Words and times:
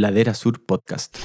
Ladera 0.00 0.34
Sur 0.34 0.64
Podcast. 0.64 1.18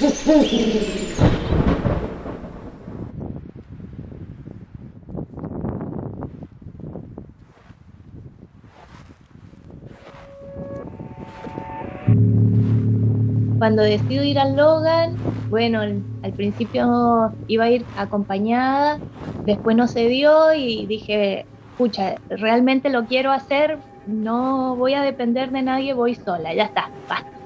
Cuando 13.60 13.84
decido 13.84 14.24
ir 14.24 14.40
al 14.40 14.56
Logan, 14.58 15.18
bueno, 15.50 15.82
al 15.82 16.34
principio 16.34 17.34
iba 17.48 17.66
a 17.66 17.70
ir 17.70 17.88
acompañada, 17.96 19.00
después 19.46 19.78
no 19.78 19.88
se 19.88 20.08
dio 20.08 20.54
y 20.54 20.86
dije, 20.88 21.48
escucha, 21.72 22.18
realmente 22.30 22.90
lo 22.90 23.06
quiero 23.06 23.32
hacer, 23.32 23.80
no 24.06 24.76
voy 24.76 24.96
a 24.96 25.02
depender 25.02 25.52
de 25.52 25.62
nadie, 25.62 25.94
voy 25.94 26.16
sola, 26.16 26.54
ya 26.54 26.64
está, 26.64 26.92
basta. 27.08 27.43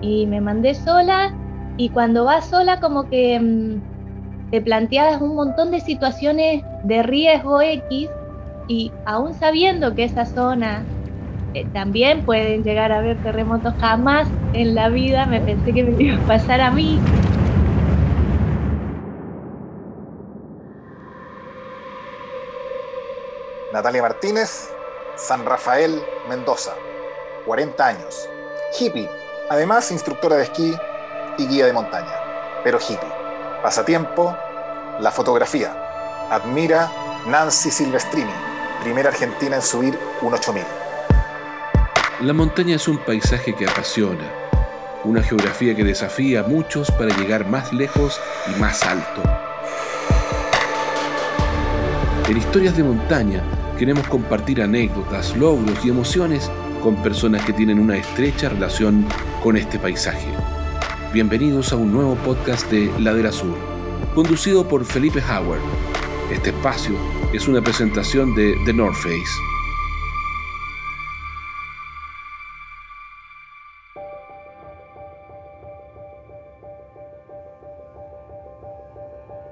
Y 0.00 0.26
me 0.26 0.40
mandé 0.40 0.74
sola 0.74 1.34
y 1.76 1.90
cuando 1.90 2.24
vas 2.24 2.46
sola 2.46 2.80
como 2.80 3.08
que 3.08 3.38
mm, 3.38 4.50
te 4.50 4.60
planteas 4.60 5.20
un 5.20 5.34
montón 5.34 5.70
de 5.70 5.80
situaciones 5.80 6.62
de 6.84 7.02
riesgo 7.02 7.60
X 7.60 8.08
y 8.68 8.92
aún 9.04 9.34
sabiendo 9.34 9.94
que 9.94 10.04
esa 10.04 10.26
zona 10.26 10.84
eh, 11.54 11.66
también 11.72 12.24
pueden 12.24 12.62
llegar 12.62 12.92
a 12.92 12.98
haber 12.98 13.20
terremotos. 13.22 13.74
Jamás 13.80 14.28
en 14.52 14.74
la 14.74 14.88
vida 14.88 15.26
me 15.26 15.40
pensé 15.40 15.72
que 15.72 15.84
me 15.84 16.02
iba 16.02 16.22
a 16.22 16.26
pasar 16.26 16.60
a 16.60 16.70
mí. 16.70 16.98
Natalia 23.72 24.02
Martínez, 24.02 24.72
San 25.16 25.44
Rafael, 25.44 26.02
Mendoza, 26.28 26.72
40 27.46 27.86
años, 27.86 28.28
hippie, 28.78 29.08
además 29.50 29.90
instructora 29.90 30.36
de 30.36 30.44
esquí 30.44 30.74
y 31.36 31.46
guía 31.48 31.66
de 31.66 31.72
montaña, 31.72 32.14
pero 32.62 32.78
hippie. 32.78 33.12
Pasatiempo, 33.62 34.36
la 35.00 35.10
fotografía. 35.10 35.74
Admira 36.30 36.90
Nancy 37.26 37.70
Silvestrini, 37.70 38.30
primera 38.80 39.08
argentina 39.08 39.56
en 39.56 39.62
subir 39.62 39.98
un 40.22 40.32
8000. 40.32 40.62
La 42.20 42.32
montaña 42.32 42.76
es 42.76 42.86
un 42.86 42.98
paisaje 42.98 43.54
que 43.56 43.66
apasiona, 43.68 44.24
una 45.02 45.20
geografía 45.20 45.74
que 45.74 45.82
desafía 45.82 46.40
a 46.40 46.44
muchos 46.44 46.90
para 46.92 47.14
llegar 47.16 47.46
más 47.46 47.72
lejos 47.72 48.20
y 48.46 48.60
más 48.60 48.84
alto. 48.84 49.22
En 52.28 52.36
historias 52.36 52.76
de 52.76 52.84
montaña 52.84 53.42
queremos 53.76 54.06
compartir 54.06 54.62
anécdotas, 54.62 55.36
logros 55.36 55.84
y 55.84 55.88
emociones 55.88 56.48
con 56.80 56.96
personas 57.02 57.44
que 57.44 57.52
tienen 57.52 57.78
una 57.78 57.96
estrecha 57.96 58.48
relación 58.48 59.06
con 59.42 59.56
este 59.56 59.78
paisaje. 59.78 60.28
Bienvenidos 61.12 61.72
a 61.72 61.76
un 61.76 61.92
nuevo 61.92 62.14
podcast 62.16 62.70
de 62.70 62.90
Ladera 62.98 63.30
Sur, 63.30 63.56
conducido 64.14 64.66
por 64.66 64.84
Felipe 64.84 65.20
Howard. 65.20 65.60
Este 66.32 66.50
espacio 66.50 66.94
es 67.34 67.46
una 67.48 67.60
presentación 67.60 68.34
de 68.34 68.54
The 68.64 68.72
North 68.72 68.96
Face. 68.96 69.20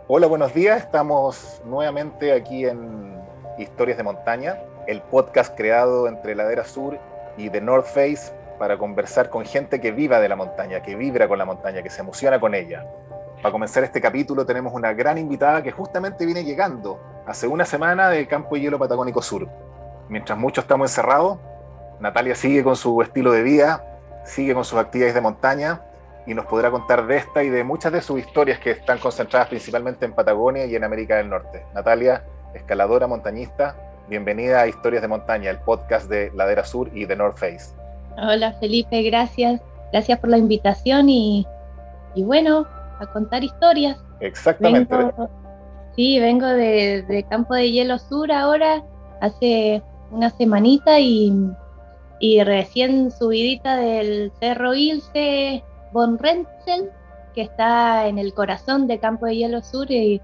Hola, 0.07 0.27
buenos 0.27 0.55
días. 0.55 0.83
Estamos 0.83 1.61
nuevamente 1.67 2.33
aquí 2.33 2.65
en 2.65 3.20
Historias 3.59 3.98
de 3.98 4.05
Montaña, 4.05 4.57
el 4.87 5.03
podcast 5.03 5.55
creado 5.55 6.09
entre 6.09 6.35
Ladera 6.35 6.65
Sur 6.65 6.98
y 7.39 7.48
The 7.48 7.61
North 7.61 7.86
Face 7.86 8.33
para 8.58 8.77
conversar 8.77 9.31
con 9.31 9.44
gente 9.44 9.81
que 9.81 9.92
viva 9.92 10.20
de 10.20 10.28
la 10.28 10.36
montaña, 10.36 10.83
que 10.83 10.97
vibra 10.97 11.28
con 11.28 11.39
la 11.39 11.45
montaña, 11.45 11.83
que 11.83 11.89
se 11.89 12.03
emociona 12.03 12.39
con 12.41 12.55
ella. 12.55 12.84
Para 13.41 13.53
comenzar 13.53 13.84
este 13.84 14.00
capítulo 14.00 14.45
tenemos 14.45 14.75
una 14.75 14.92
gran 14.92 15.17
invitada 15.17 15.62
que 15.62 15.70
justamente 15.70 16.27
viene 16.27 16.45
llegando 16.45 17.01
hace 17.27 17.46
una 17.46 17.64
semana 17.64 18.08
del 18.08 18.27
Campo 18.27 18.57
de 18.57 18.63
Hielo 18.63 18.79
Patagónico 18.79 19.23
Sur. 19.23 19.48
Mientras 20.08 20.36
muchos 20.36 20.64
estamos 20.64 20.90
encerrados, 20.90 21.39
Natalia 22.01 22.35
sigue 22.35 22.64
con 22.64 22.74
su 22.74 23.01
estilo 23.01 23.30
de 23.30 23.42
vida, 23.42 23.84
sigue 24.24 24.55
con 24.55 24.64
sus 24.64 24.79
actividades 24.79 25.14
de 25.14 25.20
montaña 25.20 25.83
y 26.27 26.34
nos 26.34 26.46
podrá 26.46 26.70
contar 26.70 27.07
de 27.07 27.17
esta 27.17 27.45
y 27.45 27.48
de 27.48 27.63
muchas 27.63 27.92
de 27.92 28.02
sus 28.02 28.18
historias 28.18 28.58
que 28.58 28.73
están 28.73 28.98
concentradas 28.98 29.48
principalmente 29.48 30.05
en 30.05 30.13
Patagonia 30.13 30.67
y 30.67 30.74
en 30.74 30.83
América 30.83 31.17
del 31.17 31.30
Norte. 31.30 31.64
Natalia, 31.74 32.24
escaladora, 32.55 33.07
montañista, 33.07 33.77
bienvenida 34.08 34.63
a 34.63 34.69
Historias 34.69 35.02
de 35.02 35.08
Montaña, 35.08 35.51
el 35.51 35.58
podcast 35.58 36.08
de 36.08 36.33
Ladera 36.35 36.64
Sur 36.64 36.91
y 36.95 37.05
de 37.05 37.17
North 37.17 37.36
Face. 37.36 37.74
Hola 38.17 38.55
Felipe, 38.55 39.02
gracias. 39.02 39.61
Gracias 39.92 40.19
por 40.19 40.30
la 40.30 40.39
invitación 40.39 41.08
y, 41.08 41.46
y 42.14 42.23
bueno, 42.23 42.67
a 43.01 43.07
contar 43.13 43.45
historias. 43.45 43.98
Exactamente. 44.20 44.95
sí, 45.95 46.19
vengo 46.19 46.46
de, 46.46 47.02
de, 47.02 47.23
Campo 47.24 47.55
de 47.55 47.70
Hielo 47.70 47.98
Sur 47.98 48.33
ahora, 48.33 48.83
hace 49.20 49.83
una 50.11 50.30
semanita 50.30 50.98
y, 50.98 51.33
y 52.19 52.42
recién 52.42 53.11
subidita 53.11 53.77
del 53.77 54.33
Cerro 54.40 54.75
Ilse 54.75 55.63
von 55.92 56.19
Renzel, 56.19 56.90
que 57.35 57.42
está 57.42 58.08
en 58.08 58.19
el 58.19 58.35
corazón 58.35 58.86
de 58.86 58.98
Campo 58.98 59.27
de 59.27 59.36
Hielo 59.36 59.63
Sur 59.63 59.86
y, 59.90 60.20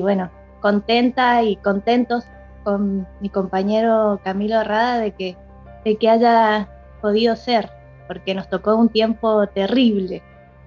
bueno, 0.00 0.30
contenta 0.60 1.42
y 1.42 1.56
contentos 1.56 2.24
con 2.64 3.06
mi 3.20 3.28
compañero 3.28 4.20
Camilo 4.24 4.62
Rada 4.64 4.98
de 4.98 5.12
que, 5.12 5.36
de 5.84 5.96
que 5.96 6.08
haya 6.08 6.68
podido 7.00 7.36
ser, 7.36 7.70
porque 8.06 8.34
nos 8.34 8.48
tocó 8.48 8.76
un 8.76 8.88
tiempo 8.88 9.46
terrible, 9.48 10.22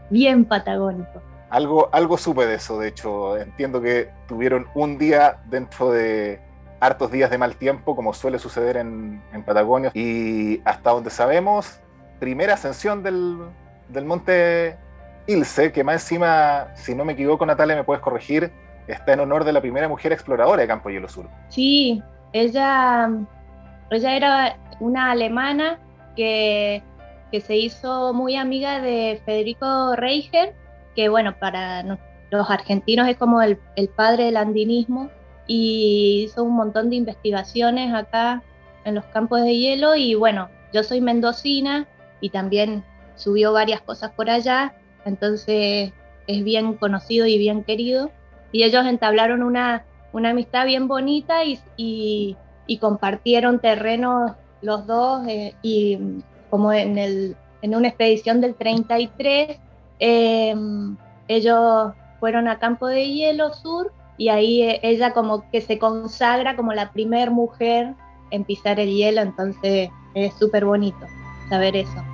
bien 0.09 0.45
patagónico. 0.45 1.21
Algo, 1.49 1.89
algo 1.91 2.17
supe 2.17 2.47
de 2.47 2.55
eso, 2.55 2.79
de 2.79 2.87
hecho, 2.87 3.37
entiendo 3.37 3.81
que 3.81 4.09
tuvieron 4.27 4.67
un 4.73 4.97
día 4.97 5.41
dentro 5.45 5.91
de 5.91 6.41
hartos 6.79 7.11
días 7.11 7.29
de 7.29 7.37
mal 7.37 7.55
tiempo, 7.55 7.95
como 7.95 8.13
suele 8.13 8.39
suceder 8.39 8.77
en, 8.77 9.21
Patagonia, 9.45 9.91
y 9.93 10.61
hasta 10.65 10.91
donde 10.91 11.09
sabemos, 11.09 11.79
primera 12.19 12.55
ascensión 12.55 13.03
del, 13.03 13.37
del 13.87 14.05
monte 14.05 14.77
Ilse, 15.27 15.71
que 15.71 15.83
más 15.83 16.03
encima, 16.03 16.67
si 16.75 16.93
no 16.95 17.05
me 17.05 17.13
equivoco, 17.13 17.45
Natalia, 17.45 17.75
me 17.75 17.83
puedes 17.83 18.01
corregir, 18.01 18.51
está 18.87 19.13
en 19.13 19.21
honor 19.21 19.43
de 19.43 19.53
la 19.53 19.61
primera 19.61 19.87
mujer 19.87 20.11
exploradora 20.11 20.61
de 20.61 20.67
Campo 20.67 20.89
Hielo 20.89 21.07
Sur. 21.07 21.27
Sí, 21.49 22.01
ella, 22.33 23.09
ella 23.89 24.15
era 24.15 24.57
una 24.79 25.11
alemana 25.11 25.79
que, 26.15 26.83
que 27.31 27.41
se 27.41 27.57
hizo 27.57 28.13
muy 28.13 28.35
amiga 28.35 28.81
de 28.81 29.21
Federico 29.25 29.95
Reicher, 29.95 30.53
que 30.95 31.09
bueno, 31.09 31.37
para 31.39 31.83
los 32.29 32.49
argentinos 32.49 33.07
es 33.07 33.17
como 33.17 33.41
el, 33.41 33.59
el 33.75 33.89
padre 33.89 34.25
del 34.25 34.37
andinismo, 34.37 35.09
y 35.45 36.23
hizo 36.25 36.43
un 36.43 36.55
montón 36.55 36.89
de 36.89 36.95
investigaciones 36.95 37.93
acá 37.93 38.41
en 38.85 38.95
los 38.95 39.05
campos 39.05 39.41
de 39.41 39.55
hielo, 39.55 39.95
y 39.95 40.15
bueno, 40.15 40.49
yo 40.73 40.83
soy 40.83 41.01
mendocina 41.01 41.87
y 42.21 42.29
también 42.29 42.83
subió 43.15 43.53
varias 43.53 43.81
cosas 43.81 44.11
por 44.11 44.29
allá, 44.29 44.73
entonces 45.05 45.91
es 46.27 46.43
bien 46.43 46.73
conocido 46.75 47.27
y 47.27 47.37
bien 47.37 47.63
querido. 47.63 48.11
Y 48.53 48.63
ellos 48.63 48.85
entablaron 48.85 49.43
una, 49.43 49.83
una 50.13 50.29
amistad 50.29 50.65
bien 50.65 50.87
bonita 50.87 51.43
y, 51.43 52.37
compartieron 52.79 53.59
terrenos 53.59 54.31
los 54.61 54.87
dos 54.87 55.27
eh, 55.27 55.53
y 55.61 55.99
como 56.49 56.71
en, 56.71 56.97
el, 56.97 57.35
en 57.61 57.75
una 57.75 57.89
expedición 57.89 58.39
del 58.41 58.55
33, 58.55 59.59
em, 59.99 60.95
ellos 61.27 61.93
fueron 62.19 62.47
a 62.47 62.59
Campo 62.59 62.87
de 62.87 63.09
Hielo 63.09 63.53
Sur 63.53 63.91
y 64.17 64.29
ahí 64.29 64.61
eh, 64.61 64.79
ella 64.83 65.11
como 65.11 65.49
que 65.51 65.61
se 65.61 65.77
consagra 65.77 66.55
como 66.55 66.73
la 66.73 66.91
primer 66.91 67.31
mujer 67.31 67.95
en 68.31 68.43
pisar 68.43 68.79
el 68.79 68.89
hielo, 68.89 69.21
entonces 69.21 69.89
es 70.15 70.33
súper 70.35 70.65
bonito 70.65 71.05
saber 71.49 71.75
eso. 71.75 72.12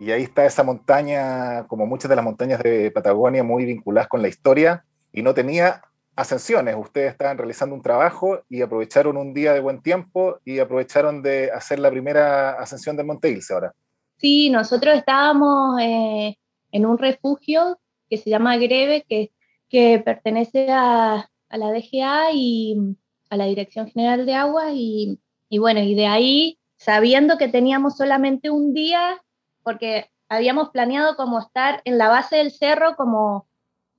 Y 0.00 0.10
ahí 0.12 0.22
está 0.22 0.46
esa 0.46 0.62
montaña, 0.62 1.66
como 1.66 1.86
muchas 1.86 2.08
de 2.08 2.16
las 2.16 2.24
montañas 2.24 2.62
de 2.62 2.90
Patagonia, 2.90 3.42
muy 3.42 3.64
vinculadas 3.64 4.08
con 4.08 4.22
la 4.22 4.28
historia 4.28 4.84
y 5.12 5.22
no 5.22 5.34
tenía 5.34 5.82
ascensiones. 6.14 6.76
Ustedes 6.78 7.12
estaban 7.12 7.38
realizando 7.38 7.74
un 7.74 7.82
trabajo 7.82 8.42
y 8.48 8.62
aprovecharon 8.62 9.16
un 9.16 9.34
día 9.34 9.52
de 9.52 9.60
buen 9.60 9.82
tiempo 9.82 10.38
y 10.44 10.58
aprovecharon 10.58 11.22
de 11.22 11.50
hacer 11.50 11.78
la 11.78 11.90
primera 11.90 12.52
ascensión 12.52 12.96
del 12.96 13.06
Monte 13.06 13.30
Ilse 13.30 13.54
ahora. 13.54 13.74
Sí, 14.18 14.50
nosotros 14.50 14.96
estábamos 14.96 15.80
eh, 15.80 16.36
en 16.72 16.86
un 16.86 16.98
refugio 16.98 17.78
que 18.10 18.16
se 18.16 18.30
llama 18.30 18.56
Greve, 18.56 19.04
que, 19.08 19.30
que 19.68 20.00
pertenece 20.04 20.70
a, 20.70 21.28
a, 21.48 21.56
la 21.56 21.70
DGA 21.70 22.32
y 22.32 22.96
a 23.30 23.36
la 23.36 23.44
Dirección 23.44 23.88
General 23.88 24.26
de 24.26 24.34
Aguas. 24.34 24.72
Y, 24.74 25.20
y 25.48 25.58
bueno, 25.58 25.80
y 25.80 25.94
de 25.94 26.06
ahí, 26.06 26.58
sabiendo 26.76 27.38
que 27.38 27.48
teníamos 27.48 27.96
solamente 27.96 28.50
un 28.50 28.74
día, 28.74 29.22
porque 29.68 30.10
habíamos 30.30 30.70
planeado 30.70 31.14
como 31.14 31.40
estar 31.40 31.82
en 31.84 31.98
la 31.98 32.08
base 32.08 32.36
del 32.36 32.50
cerro 32.50 32.96
como, 32.96 33.46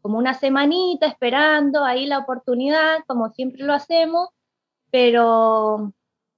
como 0.02 0.18
una 0.18 0.34
semanita 0.34 1.06
esperando 1.06 1.86
ahí 1.86 2.08
la 2.08 2.18
oportunidad, 2.18 3.04
como 3.06 3.30
siempre 3.30 3.64
lo 3.64 3.74
hacemos, 3.74 4.30
pero 4.90 5.94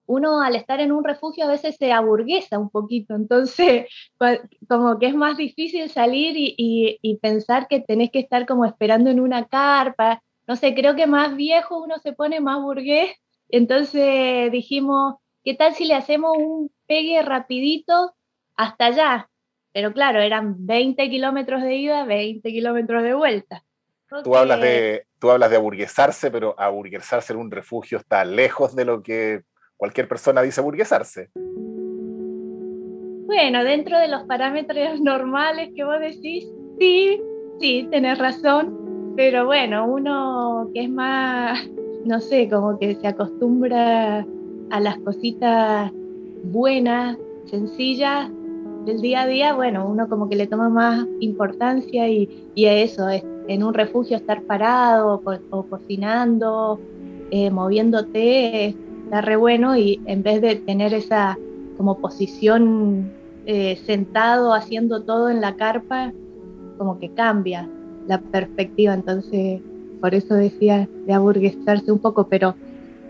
uno 0.05 0.41
al 0.41 0.57
estar 0.57 0.81
en 0.81 0.91
un 0.91 1.05
refugio 1.05 1.45
a 1.45 1.49
veces 1.49 1.77
se 1.77 1.93
aburguesa 1.93 2.59
un 2.59 2.69
poquito, 2.69 3.15
entonces 3.15 3.87
como 4.67 4.99
que 4.99 5.05
es 5.05 5.15
más 5.15 5.37
difícil 5.37 5.89
salir 5.89 6.33
y, 6.35 7.19
pensar 7.21 7.69
que 7.69 7.79
tenés 7.79 8.11
que 8.11 8.19
estar 8.19 8.45
como 8.45 8.65
esperando 8.65 9.09
en 9.11 9.21
una 9.21 9.45
carpa, 9.45 10.21
no 10.45 10.57
sé, 10.57 10.75
creo 10.75 10.97
que 10.97 11.07
más 11.07 11.37
viejo 11.37 11.81
uno 11.81 11.99
se 11.99 12.11
pone 12.11 12.41
más 12.41 12.61
burgués, 12.61 13.11
entonces 13.47 14.51
dijimos, 14.51 15.15
¿qué 15.45 15.53
tal 15.53 15.73
si 15.73 15.85
le 15.85 15.93
hacemos 15.93 16.35
un 16.37 16.69
pegue 16.85 17.21
rapidito 17.21 18.13
hasta 18.61 18.85
allá? 18.85 19.29
Pero 19.73 19.93
claro, 19.93 20.19
eran 20.19 20.65
20 20.65 21.09
kilómetros 21.09 21.63
de 21.63 21.75
ida, 21.75 22.05
20 22.05 22.49
kilómetros 22.49 23.03
de 23.03 23.13
vuelta. 23.13 23.63
Tú 24.23 24.35
hablas 24.35 24.59
de, 24.59 25.05
tú 25.19 25.31
hablas 25.31 25.49
de 25.49 25.55
aburguesarse, 25.55 26.29
pero 26.29 26.53
aburguesarse 26.59 27.31
en 27.31 27.39
un 27.39 27.49
refugio 27.49 27.97
está 27.97 28.25
lejos 28.25 28.75
de 28.75 28.83
lo 28.83 29.01
que 29.01 29.43
cualquier 29.77 30.07
persona 30.09 30.41
dice 30.41 30.59
burguesarse. 30.59 31.29
Bueno, 33.25 33.63
dentro 33.63 33.97
de 33.97 34.09
los 34.09 34.23
parámetros 34.23 34.99
normales 35.01 35.69
que 35.73 35.85
vos 35.85 35.99
decís, 36.01 36.45
sí, 36.77 37.21
sí, 37.61 37.87
tenés 37.89 38.19
razón, 38.19 39.13
pero 39.15 39.45
bueno, 39.45 39.87
uno 39.87 40.69
que 40.73 40.83
es 40.83 40.89
más, 40.89 41.65
no 42.05 42.19
sé, 42.19 42.49
como 42.49 42.77
que 42.77 42.95
se 42.95 43.07
acostumbra 43.07 44.25
a 44.69 44.79
las 44.81 44.97
cositas 44.99 45.89
buenas, 46.43 47.17
sencillas 47.45 48.29
del 48.85 49.01
día 49.01 49.21
a 49.21 49.27
día, 49.27 49.53
bueno, 49.53 49.87
uno 49.87 50.07
como 50.09 50.27
que 50.27 50.35
le 50.35 50.47
toma 50.47 50.69
más 50.69 51.05
importancia 51.19 52.07
y, 52.09 52.49
y 52.55 52.65
a 52.65 52.73
eso, 52.73 53.07
es 53.09 53.23
en 53.47 53.63
un 53.63 53.73
refugio 53.73 54.17
estar 54.17 54.41
parado 54.43 55.21
o, 55.49 55.63
cocinando, 55.63 56.79
eh, 57.31 57.49
moviéndote, 57.51 58.75
está 59.05 59.21
re 59.21 59.35
bueno 59.35 59.75
y 59.77 60.01
en 60.05 60.23
vez 60.23 60.41
de 60.41 60.55
tener 60.55 60.93
esa 60.93 61.37
como 61.77 61.97
posición 61.97 63.11
eh, 63.45 63.77
sentado 63.85 64.53
haciendo 64.53 65.03
todo 65.03 65.29
en 65.29 65.41
la 65.41 65.55
carpa, 65.55 66.13
como 66.77 66.99
que 66.99 67.09
cambia 67.09 67.67
la 68.07 68.19
perspectiva, 68.19 68.93
entonces 68.93 69.61
por 69.99 70.15
eso 70.15 70.33
decía 70.33 70.87
de 71.05 71.13
aburguesarse 71.13 71.91
un 71.91 71.99
poco, 71.99 72.27
pero, 72.27 72.55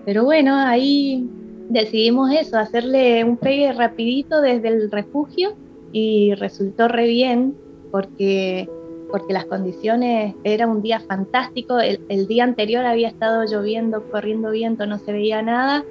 pero 0.06 0.26
bueno, 0.26 0.56
ahí 0.56 1.30
decidimos 1.70 2.32
eso, 2.34 2.58
hacerle 2.58 3.24
un 3.24 3.38
pegue 3.38 3.72
rapidito 3.72 4.42
desde 4.42 4.68
el 4.68 4.92
refugio 4.92 5.54
y 5.92 6.34
resultó 6.36 6.88
re 6.88 7.08
bien 7.08 7.56
porque, 7.92 8.70
porque 9.12 9.34
las 9.34 9.46
condiciones, 9.46 10.36
era 10.44 10.68
un 10.68 10.82
día 10.82 11.00
fantástico, 11.00 11.80
el 11.80 12.28
día 12.28 12.44
anterior 12.44 12.86
había 12.86 13.10
estado 13.10 13.44
lloviendo, 13.46 14.10
corriendo 14.12 14.52
viento, 14.52 14.86
no 14.86 14.98
se 14.98 15.12
veía 15.12 15.42
nada 15.42 15.84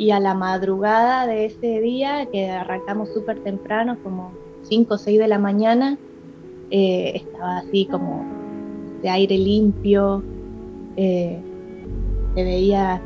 y 0.00 0.12
a 0.12 0.18
la 0.18 0.32
madrugada 0.32 1.26
de 1.26 1.44
ese 1.44 1.78
día, 1.80 2.26
que 2.32 2.48
arrancamos 2.48 3.10
súper 3.12 3.40
temprano, 3.40 3.98
como 4.02 4.32
5 4.62 4.94
o 4.94 4.98
6 4.98 5.18
de 5.18 5.28
la 5.28 5.38
mañana, 5.38 5.98
eh, 6.70 7.12
estaba 7.16 7.58
así 7.58 7.84
como 7.84 8.24
de 9.02 9.10
aire 9.10 9.36
limpio, 9.36 10.22
eh, 10.96 11.38
se 12.34 12.44
veía 12.44 13.02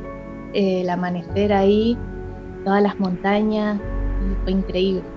eh, 0.52 0.82
el 0.82 0.90
amanecer 0.90 1.52
ahí, 1.52 1.98
todas 2.64 2.80
las 2.80 3.00
montañas, 3.00 3.80
fue 4.44 4.52
increíble. 4.52 5.13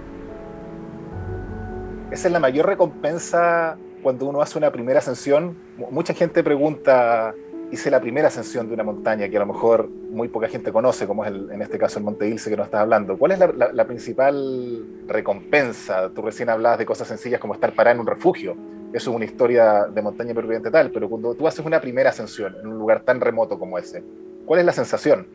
Esa 2.17 2.29
es 2.29 2.31
la 2.31 2.39
mayor 2.39 2.65
recompensa 2.65 3.77
cuando 4.01 4.25
uno 4.25 4.41
hace 4.41 4.57
una 4.57 4.71
primera 4.71 4.97
ascensión. 4.97 5.55
Mucha 5.91 6.15
gente 6.15 6.43
pregunta, 6.43 7.35
hice 7.71 7.91
la 7.91 8.01
primera 8.01 8.29
ascensión 8.29 8.67
de 8.67 8.73
una 8.73 8.81
montaña 8.81 9.29
que 9.29 9.37
a 9.37 9.41
lo 9.41 9.45
mejor 9.45 9.87
muy 9.87 10.27
poca 10.27 10.47
gente 10.47 10.71
conoce, 10.71 11.05
como 11.05 11.23
es 11.23 11.31
en 11.31 11.61
este 11.61 11.77
caso 11.77 11.99
el 11.99 12.05
Monte 12.05 12.27
Ilse 12.27 12.49
que 12.49 12.57
nos 12.57 12.65
estás 12.65 12.81
hablando. 12.81 13.19
¿Cuál 13.19 13.33
es 13.33 13.39
la, 13.71 13.85
principal 13.85 14.83
recompensa? 15.05 16.09
Tú 16.09 16.23
recién 16.23 16.49
hablabas 16.49 16.79
de 16.79 16.87
cosas 16.87 17.07
sencillas 17.07 17.39
como 17.39 17.53
estar 17.53 17.73
parado 17.73 17.93
en 17.93 17.99
un 17.99 18.07
refugio. 18.07 18.57
Eso 18.93 19.11
es 19.11 19.15
una 19.15 19.25
historia 19.25 19.85
de 19.85 20.01
montaña 20.01 20.33
perviviente 20.33 20.71
tal, 20.71 20.89
pero 20.89 21.07
cuando 21.07 21.35
tú 21.35 21.47
haces 21.47 21.63
una 21.63 21.79
primera 21.79 22.09
ascensión 22.09 22.55
en 22.59 22.65
un 22.65 22.79
lugar 22.79 23.01
tan 23.01 23.21
remoto 23.21 23.59
como 23.59 23.77
ese, 23.77 24.03
¿cuál 24.43 24.61
es 24.61 24.65
la 24.65 24.73
sensación? 24.73 25.27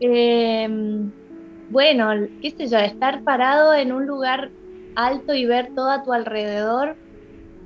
Em, 0.00 1.12
bueno, 1.70 2.10
qué 2.42 2.50
sé 2.50 2.66
yo, 2.66 2.78
estar 2.78 3.22
parado 3.22 3.72
en 3.74 3.92
un 3.92 4.06
lugar 4.06 4.50
alto 4.94 5.34
y 5.34 5.46
ver 5.46 5.74
todo 5.74 5.90
a 5.90 6.02
tu 6.02 6.12
alrededor 6.12 6.96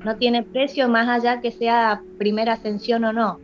no 0.05 0.17
tiene 0.17 0.43
precio 0.43 0.89
más 0.89 1.09
allá 1.09 1.41
que 1.41 1.51
sea 1.51 2.03
primera 2.19 2.55
ascensión 2.55 3.05
o 3.05 3.13
no 3.13 3.41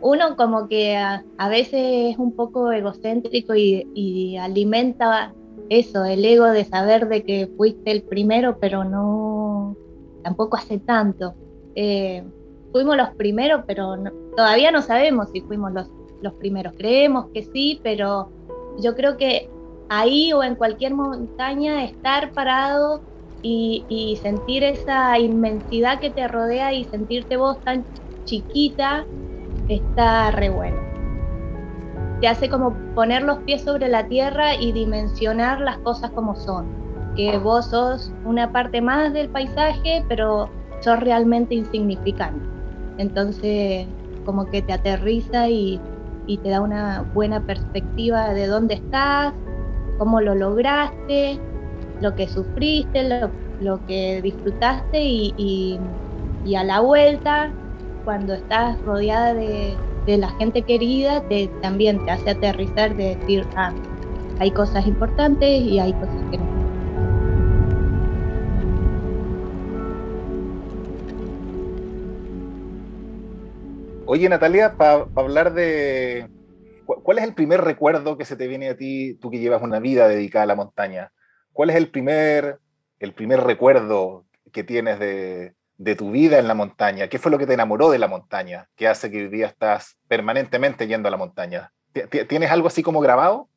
uno 0.00 0.36
como 0.36 0.68
que 0.68 0.96
a, 0.96 1.24
veces 1.48 2.12
es 2.12 2.18
un 2.18 2.32
poco 2.32 2.70
egocéntrico 2.72 3.54
y, 3.54 4.36
alimenta 4.36 5.34
eso, 5.68 6.04
el 6.04 6.24
ego 6.24 6.46
de 6.46 6.64
saber 6.64 7.08
de 7.08 7.24
que 7.24 7.50
fuiste 7.56 7.90
el 7.90 8.02
primero, 8.02 8.58
pero 8.58 8.84
no, 8.84 9.76
tampoco 10.22 10.56
hace 10.56 10.78
tanto. 10.78 11.34
Eh, 11.74 12.24
fuimos 12.72 12.96
los 12.96 13.10
primeros, 13.10 13.64
pero 13.66 13.96
todavía 14.36 14.70
no 14.70 14.82
sabemos 14.82 15.30
si 15.30 15.40
fuimos 15.40 15.72
los, 15.72 15.90
los 16.22 16.32
primeros. 16.34 16.74
Creemos 16.76 17.26
que 17.34 17.42
sí, 17.42 17.80
pero 17.82 18.30
yo 18.78 18.94
creo 18.94 19.16
que 19.16 19.50
ahí 19.88 20.32
o 20.32 20.42
en 20.42 20.54
cualquier 20.54 20.94
montaña 20.94 21.84
estar 21.84 22.32
parado 22.32 23.02
y, 23.42 23.84
y, 23.88 24.16
sentir 24.16 24.64
esa 24.64 25.18
inmensidad 25.18 26.00
que 26.00 26.10
te 26.10 26.26
rodea 26.26 26.72
y 26.72 26.84
sentirte 26.84 27.36
vos 27.36 27.62
tan 27.64 27.86
chiquita 28.24 29.06
está 29.68 30.30
re 30.30 30.50
bueno. 30.50 30.76
Te 32.20 32.26
hace 32.26 32.48
como 32.48 32.74
poner 32.94 33.22
los 33.22 33.38
pies 33.40 33.62
sobre 33.62 33.88
la 33.88 34.08
tierra 34.08 34.54
y 34.54 34.72
dimensionar 34.72 35.60
las 35.60 35.78
cosas 35.78 36.10
como 36.10 36.34
son. 36.34 36.66
Que 37.14 37.38
vos 37.38 37.66
sos 37.66 38.12
una 38.24 38.50
parte 38.50 38.80
más 38.80 39.12
del 39.12 39.28
paisaje, 39.28 40.04
pero 40.08 40.50
sos 40.80 41.00
realmente 41.00 41.54
insignificante. 41.54 42.44
Entonces, 42.98 43.86
como 44.24 44.46
que 44.46 44.62
te 44.62 44.72
aterriza 44.72 45.48
y, 45.48 45.80
te 46.42 46.50
da 46.50 46.60
una 46.60 47.02
buena 47.14 47.40
perspectiva 47.46 48.34
de 48.34 48.46
dónde 48.46 48.74
estás, 48.74 49.32
cómo 49.96 50.20
lo 50.20 50.34
lograste, 50.34 51.40
lo 52.00 52.14
que 52.14 52.28
sufriste, 52.28 53.30
lo, 53.60 53.86
que 53.86 54.22
disfrutaste 54.22 55.00
y, 55.02 55.78
y 56.44 56.54
a 56.54 56.64
la 56.64 56.80
vuelta 56.80 57.52
cuando 58.04 58.32
estás 58.32 58.80
rodeada 58.82 59.34
de, 59.34 59.76
la 60.06 60.30
gente 60.38 60.62
querida, 60.62 61.22
te, 61.28 61.48
también 61.60 62.02
te 62.06 62.10
hace 62.10 62.30
aterrizar 62.30 62.96
de 62.96 63.16
decir, 63.16 63.46
ah, 63.54 63.74
hay 64.38 64.50
cosas 64.50 64.86
importantes 64.86 65.60
y 65.60 65.78
hay 65.78 65.92
cosas 65.92 66.16
que 66.30 66.38
no. 66.38 66.58
Oye, 74.06 74.26
Natalia, 74.30 74.74
para 74.78 75.06
hablar 75.14 75.52
de... 75.52 76.30
¿Cuál 76.86 77.18
es 77.18 77.24
el 77.24 77.34
primer 77.34 77.60
recuerdo 77.60 78.16
que 78.16 78.24
se 78.24 78.36
te 78.36 78.48
viene 78.48 78.70
a 78.70 78.76
ti, 78.78 79.18
tú 79.20 79.30
que 79.30 79.38
llevas 79.38 79.60
una 79.60 79.80
vida 79.80 80.08
dedicada 80.08 80.44
a 80.44 80.46
la 80.46 80.56
montaña? 80.56 81.12
¿Cuál 81.58 81.70
es 81.70 81.76
el 81.76 81.90
primer, 81.90 82.60
el 83.00 83.14
primer 83.14 83.40
recuerdo 83.40 84.26
que 84.52 84.62
tienes 84.62 85.00
de, 85.00 85.56
de 85.76 85.96
tu 85.96 86.12
vida 86.12 86.38
en 86.38 86.46
la 86.46 86.54
montaña? 86.54 87.08
¿Qué 87.08 87.18
fue 87.18 87.32
lo 87.32 87.38
que 87.38 87.48
te 87.48 87.54
enamoró 87.54 87.90
de 87.90 87.98
la 87.98 88.06
montaña? 88.06 88.68
¿Qué 88.76 88.86
hace 88.86 89.10
que 89.10 89.24
hoy 89.24 89.28
día 89.28 89.48
estás 89.48 89.98
permanentemente 90.06 90.86
yendo 90.86 91.08
a 91.08 91.10
la 91.10 91.16
montaña? 91.16 91.72
¿Tienes 92.28 92.52
algo 92.52 92.68
así 92.68 92.84
como 92.84 93.00
grabado? 93.00 93.48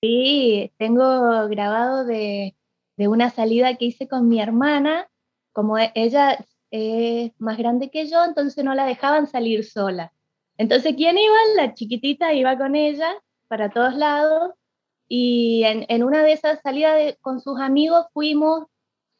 Sí, 0.00 0.72
tengo 0.78 1.46
grabado 1.48 2.06
de, 2.06 2.56
una 2.96 3.28
salida 3.28 3.76
que 3.76 3.84
hice 3.84 4.08
con 4.08 4.30
mi 4.30 4.40
hermana. 4.40 5.10
Como 5.52 5.76
e, 5.76 5.92
ella 5.94 6.42
es 6.70 7.32
más 7.38 7.58
grande 7.58 7.90
que 7.90 8.06
yo, 8.06 8.24
entonces 8.24 8.64
no 8.64 8.74
la 8.74 8.86
dejaban 8.86 9.26
salir 9.26 9.66
sola. 9.66 10.14
Entonces, 10.56 10.94
¿quién 10.96 11.18
iba? 11.18 11.36
La 11.56 11.74
chiquitita 11.74 12.32
iba 12.32 12.56
con 12.56 12.76
ella 12.76 13.12
para 13.48 13.68
todos 13.68 13.94
lados. 13.94 14.54
Y 15.08 15.64
en, 15.64 16.02
una 16.02 16.22
de 16.22 16.32
esas 16.32 16.60
salidas 16.62 17.16
con 17.20 17.40
sus 17.40 17.60
amigos 17.60 18.06
fuimos 18.12 18.66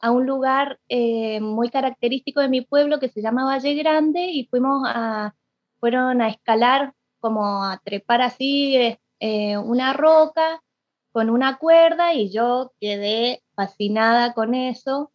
a 0.01 0.11
un 0.11 0.27
lugar 0.27 0.81
eh, 0.89 1.41
muy 1.41 1.71
característico 1.71 2.41
de 2.41 2.49
mi 2.49 2.62
pueblo 2.62 2.99
que 2.99 3.09
se 3.09 3.23
llama 3.23 3.45
Valle 3.45 3.75
Grande 3.75 4.27
y 4.27 4.47
fuimos 4.47 4.83
a, 4.87 5.35
fueron 5.79 6.21
a 6.23 6.29
escalar, 6.29 6.93
como 7.21 7.65
a 7.65 7.81
trepar 7.85 8.23
así 8.23 8.97
eh, 9.21 9.59
una 9.59 9.93
roca 9.93 10.62
con 11.12 11.31
una 11.31 11.59
cuerda 11.59 12.15
y 12.15 12.31
yo 12.31 12.73
quedé 12.81 13.43
fascinada 13.55 14.33
con 14.33 14.55
eso 14.55 15.12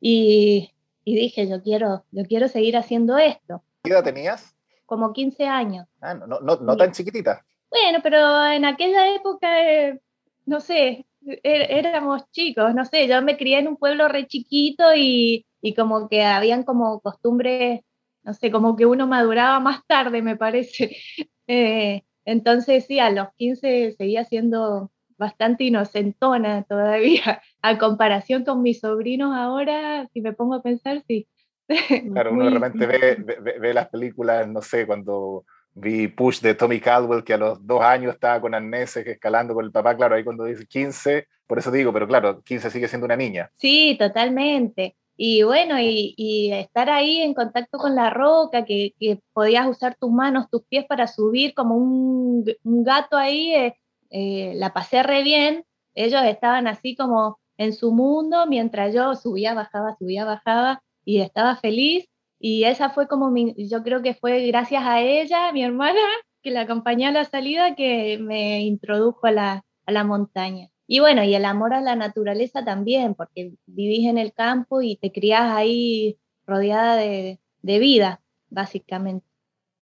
y, 0.00 0.72
dije, 1.04 1.48
yo 1.48 1.62
quiero, 1.62 2.04
yo 2.10 2.24
quiero 2.24 2.48
seguir 2.48 2.76
haciendo 2.76 3.18
esto. 3.18 3.62
¿Qué 3.82 3.90
edad 3.90 4.04
tenías? 4.04 4.54
Como 4.86 5.12
15 5.12 5.46
años. 5.46 5.86
Ah, 6.00 6.14
no, 6.14 6.26
no, 6.26 6.56
no, 6.56 6.76
tan 6.76 6.92
chiquitita. 6.92 7.44
Bueno, 7.70 8.00
pero 8.02 8.44
en 8.46 8.64
aquella 8.64 9.14
época, 9.14 9.62
eh, 9.62 10.00
no 10.46 10.60
sé, 10.60 11.06
Er, 11.22 11.70
éramos 11.70 12.30
chicos, 12.30 12.74
no 12.74 12.84
sé, 12.86 13.06
yo 13.06 13.20
me 13.20 13.36
crié 13.36 13.58
en 13.58 13.68
un 13.68 13.76
pueblo 13.76 14.08
re 14.08 14.26
chiquito 14.26 14.84
y, 14.96 15.46
como 15.76 16.08
que 16.08 16.24
habían 16.24 16.62
como 16.62 17.00
costumbres, 17.00 17.80
no 18.22 18.32
sé, 18.32 18.50
como 18.50 18.74
que 18.74 18.86
uno 18.86 19.06
maduraba 19.06 19.60
más 19.60 19.86
tarde, 19.86 20.22
me 20.22 20.36
parece. 20.36 20.96
Eh, 21.52 22.04
entonces 22.24 22.86
sí, 22.86 23.00
a 23.00 23.10
los 23.10 23.26
15 23.34 23.90
seguía 23.98 24.24
siendo 24.24 24.92
bastante 25.18 25.64
inocentona 25.64 26.62
todavía, 26.62 27.42
a 27.62 27.76
comparación 27.76 28.44
con 28.44 28.62
mis 28.62 28.78
sobrinos 28.78 29.34
ahora, 29.34 30.06
si 30.12 30.20
me 30.20 30.32
pongo 30.32 30.54
a 30.54 30.62
pensar, 30.62 31.02
sí. 31.08 31.26
Claro, 32.12 32.32
uno 32.34 32.44
de 32.44 32.50
repente 32.50 32.86
ve, 32.86 33.58
ve, 33.58 33.74
las 33.74 33.88
películas, 33.88 34.46
no 34.46 34.62
sé, 34.62 34.86
cuando 34.86 35.44
vi 35.74 36.08
Push 36.08 36.40
de 36.40 36.54
Tommy 36.54 36.80
Caldwell, 36.80 37.24
que 37.24 37.34
a 37.34 37.38
los 37.38 37.66
dos 37.66 37.82
años 37.82 38.14
estaba 38.14 38.40
con 38.40 38.54
Arneses 38.54 39.06
escalando 39.06 39.54
con 39.54 39.64
el 39.64 39.72
papá, 39.72 39.96
claro, 39.96 40.14
ahí 40.14 40.24
cuando 40.24 40.44
dice 40.44 40.66
15, 40.66 41.26
por 41.46 41.58
eso 41.58 41.70
digo, 41.70 41.92
pero 41.92 42.06
claro, 42.06 42.42
15 42.42 42.70
sigue 42.70 42.88
siendo 42.88 43.06
una 43.06 43.16
niña. 43.16 43.50
Sí, 43.56 43.96
totalmente. 43.98 44.96
Y 45.16 45.42
bueno, 45.42 45.76
y, 45.78 46.50
estar 46.52 46.88
ahí 46.88 47.20
en 47.20 47.34
contacto 47.34 47.76
con 47.76 47.94
la 47.94 48.08
roca, 48.08 48.64
que, 48.64 48.94
podías 49.34 49.68
usar 49.68 49.94
tus 50.00 50.10
manos, 50.10 50.48
tus 50.48 50.62
pies 50.64 50.86
para 50.86 51.06
subir 51.06 51.52
como 51.52 51.76
un, 51.76 52.44
gato 52.64 53.18
ahí, 53.18 53.54
eh, 53.54 53.76
eh, 54.10 54.52
la 54.56 54.72
pasé 54.72 55.02
re 55.02 55.22
bien. 55.22 55.64
Ellos 55.94 56.22
estaban 56.24 56.66
así 56.66 56.96
como 56.96 57.38
en 57.58 57.74
su 57.74 57.92
mundo, 57.92 58.46
mientras 58.46 58.94
yo 58.94 59.14
subía, 59.14 59.52
bajaba, 59.52 59.94
subía, 59.98 60.24
bajaba, 60.24 60.82
y 61.04 61.20
estaba 61.20 61.56
feliz. 61.56 62.08
Y 62.42 62.64
esa 62.64 62.88
fue 62.88 63.06
como 63.06 63.30
mi, 63.30 63.54
yo 63.68 63.82
creo 63.82 64.00
que 64.00 64.14
fue 64.14 64.46
gracias 64.46 64.82
a 64.84 65.00
ella, 65.00 65.52
mi 65.52 65.62
hermana, 65.62 66.00
que 66.42 66.50
la 66.50 66.62
acompañó 66.62 67.08
a 67.08 67.12
la 67.12 67.24
salida, 67.26 67.76
que 67.76 68.18
me 68.18 68.62
introdujo 68.62 69.26
a 69.26 69.30
la, 69.30 69.64
a 69.84 69.92
la 69.92 70.04
montaña. 70.04 70.70
Y 70.86 70.98
bueno, 71.00 71.22
y 71.22 71.34
el 71.34 71.44
amor 71.44 71.74
a 71.74 71.82
la 71.82 71.94
naturaleza 71.94 72.64
también, 72.64 73.14
porque 73.14 73.52
vivís 73.66 74.08
en 74.08 74.18
el 74.18 74.32
campo 74.32 74.80
y 74.82 74.96
te 74.96 75.12
criás 75.12 75.52
ahí 75.54 76.18
rodeada 76.46 76.96
de, 76.96 77.38
vida, 77.62 78.22
básicamente. 78.48 79.24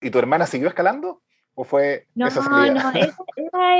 ¿Y 0.02 0.10
tu 0.10 0.18
hermana 0.18 0.44
siguió 0.44 0.68
escalando? 0.68 1.22
¿O 1.54 1.64
fue 1.64 2.06
no, 2.14 2.28
No, 2.28 2.66
ella, 2.66 2.92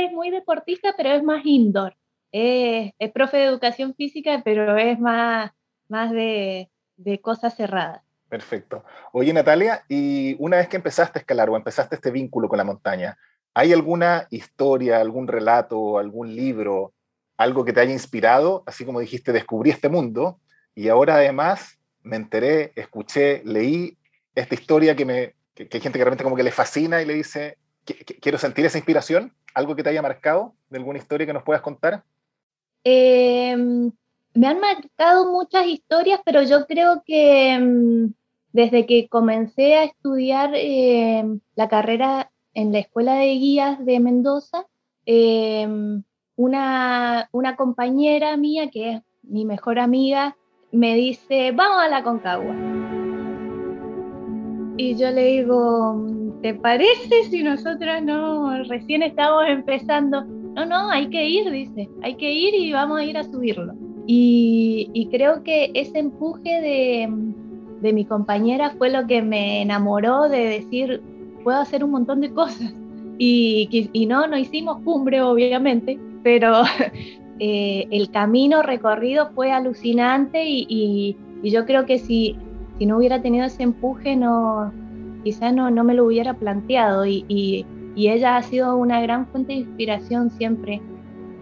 es 0.01 0.13
muy 0.13 0.31
deportista, 0.31 0.95
pero 0.97 1.11
es 1.11 1.23
más 1.23 1.45
indoor. 1.45 1.97
Es, 2.33 2.93
es, 2.99 3.13
profe 3.13 3.37
de 3.37 3.45
educación 3.45 3.95
física, 3.95 4.41
pero 4.43 4.79
es 4.79 4.99
más, 4.99 5.53
más 5.89 6.11
de, 6.13 6.71
de 6.97 7.21
cosas 7.21 7.55
cerradas. 7.57 8.08
Perfecto. 8.29 8.85
Oye, 9.13 9.33
Natalia, 9.33 9.85
y 9.89 10.37
una 10.39 10.59
vez 10.59 10.69
que 10.69 10.77
empezaste 10.77 11.19
a 11.19 11.21
escalar 11.21 11.49
o 11.49 11.57
empezaste 11.57 11.95
este 11.95 12.11
vínculo 12.11 12.49
con 12.49 12.59
la 12.59 12.65
montaña, 12.65 13.17
¿hay 13.55 13.73
alguna 13.73 14.27
historia, 14.31 15.01
algún 15.01 15.27
relato, 15.27 15.99
algún 15.99 16.35
libro 16.35 16.93
algo 17.39 17.65
que 17.65 17.73
te 17.73 17.81
haya 17.81 17.93
inspirado, 17.93 18.65
así 18.67 18.85
como 18.85 19.01
dijiste, 19.01 19.33
descubrí 19.33 19.71
este 19.71 19.89
mundo 19.89 20.41
y 20.75 20.89
ahora 20.89 21.15
además 21.15 21.79
me 22.03 22.17
enteré, 22.17 22.73
escuché, 22.75 23.43
leí 23.45 23.97
esta 24.35 24.55
historia 24.55 24.95
que, 24.97 25.05
me, 25.05 25.35
que, 25.55 25.69
hay 25.73 25.81
gente 25.81 25.99
que 25.99 26.05
realmente 26.05 26.25
como 26.25 26.37
que 26.37 26.43
le 26.43 26.51
fascina 26.51 27.01
y 27.01 27.07
le 27.07 27.15
dice, 27.15 27.57
quiero 28.21 28.39
sentir 28.39 28.67
esa 28.67 28.79
inspiración, 28.79 29.33
algo 29.55 29.77
que 29.77 29.85
te 29.85 29.91
haya 29.91 30.03
marcado 30.03 30.55
de 30.69 30.79
alguna 30.79 30.99
historia 30.99 31.27
que 31.27 31.33
nos 31.33 31.45
puedas 31.45 31.63
contar. 31.63 32.03
Em, 32.83 33.91
me 34.35 34.47
han 34.47 34.61
marcado 34.61 35.31
muchas 35.31 35.67
historias, 35.67 36.21
pero 36.25 36.43
yo 36.43 36.67
creo 36.67 37.03
que 37.07 37.53
em, 37.53 38.13
desde 38.53 38.87
que 38.87 39.09
comencé 39.09 39.75
a 39.75 39.85
estudiar 39.85 40.53
em, 40.55 41.41
la 41.55 41.69
carrera 41.69 42.31
en 42.55 42.73
la 42.73 42.79
Escuela 42.81 43.15
de 43.15 43.35
Guías 43.35 43.85
de 43.85 44.01
Mendoza, 44.01 44.67
una, 46.37 47.29
una 47.33 47.57
compañera 47.57 48.37
mía, 48.37 48.71
que 48.71 48.93
es 48.93 49.03
mi 49.23 49.45
mejor 49.45 49.79
amiga, 49.79 50.37
me 50.73 50.95
dice, 50.95 51.53
vamos 51.53 51.83
a 51.83 51.89
la 51.89 52.03
Concagua. 52.03 52.55
Y 54.77 54.95
yo 54.97 55.11
le 55.11 55.25
digo, 55.25 56.07
¿te 56.43 56.55
parece 56.55 57.25
si 57.31 57.43
nosotras 57.43 58.03
no 58.03 58.63
recién 58.65 59.03
estamos 59.03 59.45
empezando? 59.49 60.25
No, 60.25 60.67
no, 60.67 60.91
hay 60.91 61.09
que 61.11 61.29
ir, 61.29 61.51
dice, 61.51 61.89
hay 62.03 62.17
que 62.17 62.33
ir 62.33 62.55
y 62.55 62.73
vamos 62.73 63.01
a 63.01 63.05
ir 63.05 63.19
a 63.19 63.25
subirlo. 63.25 63.75
Y, 64.07 65.09
creo 65.11 65.43
que 65.43 65.71
ese 65.75 65.99
empuje 65.99 66.61
de, 66.61 67.09
de, 67.81 67.93
mi 67.93 68.05
compañera 68.05 68.71
fue 68.79 68.91
lo 68.91 69.07
que 69.07 69.23
me 69.23 69.63
enamoró 69.63 70.29
de 70.29 70.39
decir, 70.39 71.03
puedo 71.45 71.59
hacer 71.59 71.85
un 71.85 71.91
montón 71.91 72.21
de 72.21 72.33
cosas. 72.33 72.73
Y, 73.21 74.07
no, 74.09 74.29
no 74.29 74.39
hicimos 74.39 74.81
cumbre, 74.85 75.23
obviamente, 75.23 75.99
pero 76.23 76.63
eh, 77.41 77.89
el 77.91 78.13
camino 78.13 78.63
recorrido 78.63 79.31
fue 79.35 79.51
alucinante 79.51 80.45
y, 80.47 81.17
yo 81.43 81.67
creo 81.67 81.85
que 81.85 81.99
si, 81.99 82.37
si, 82.79 82.87
no 82.87 82.97
hubiera 82.97 83.21
tenido 83.21 83.45
ese 83.45 83.65
empuje, 83.65 84.15
no, 84.15 84.73
quizás 85.25 85.53
no, 85.53 85.71
no 85.71 85.85
me 85.85 85.95
lo 85.95 86.05
hubiera 86.05 86.35
planteado 86.35 87.05
y, 87.07 87.67
ella 87.97 88.37
ha 88.37 88.43
sido 88.45 88.77
una 88.77 89.01
gran 89.01 89.27
fuente 89.27 89.53
de 89.53 89.59
inspiración 89.59 90.31
siempre 90.31 90.81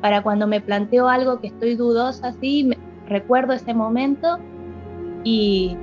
para 0.01 0.23
cuando 0.23 0.47
me 0.47 0.63
planteo 0.63 1.07
algo 1.07 1.39
que 1.39 1.49
estoy 1.49 1.75
dudosa, 1.75 2.29
así, 2.29 2.71
recuerdo 3.07 3.53
ese 3.53 3.75
momento 3.75 4.39
y, 5.23 5.77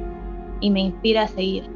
y 0.64 0.70
me 0.70 0.80
inspira 0.80 1.24
a 1.24 1.28
seguir. 1.28 1.70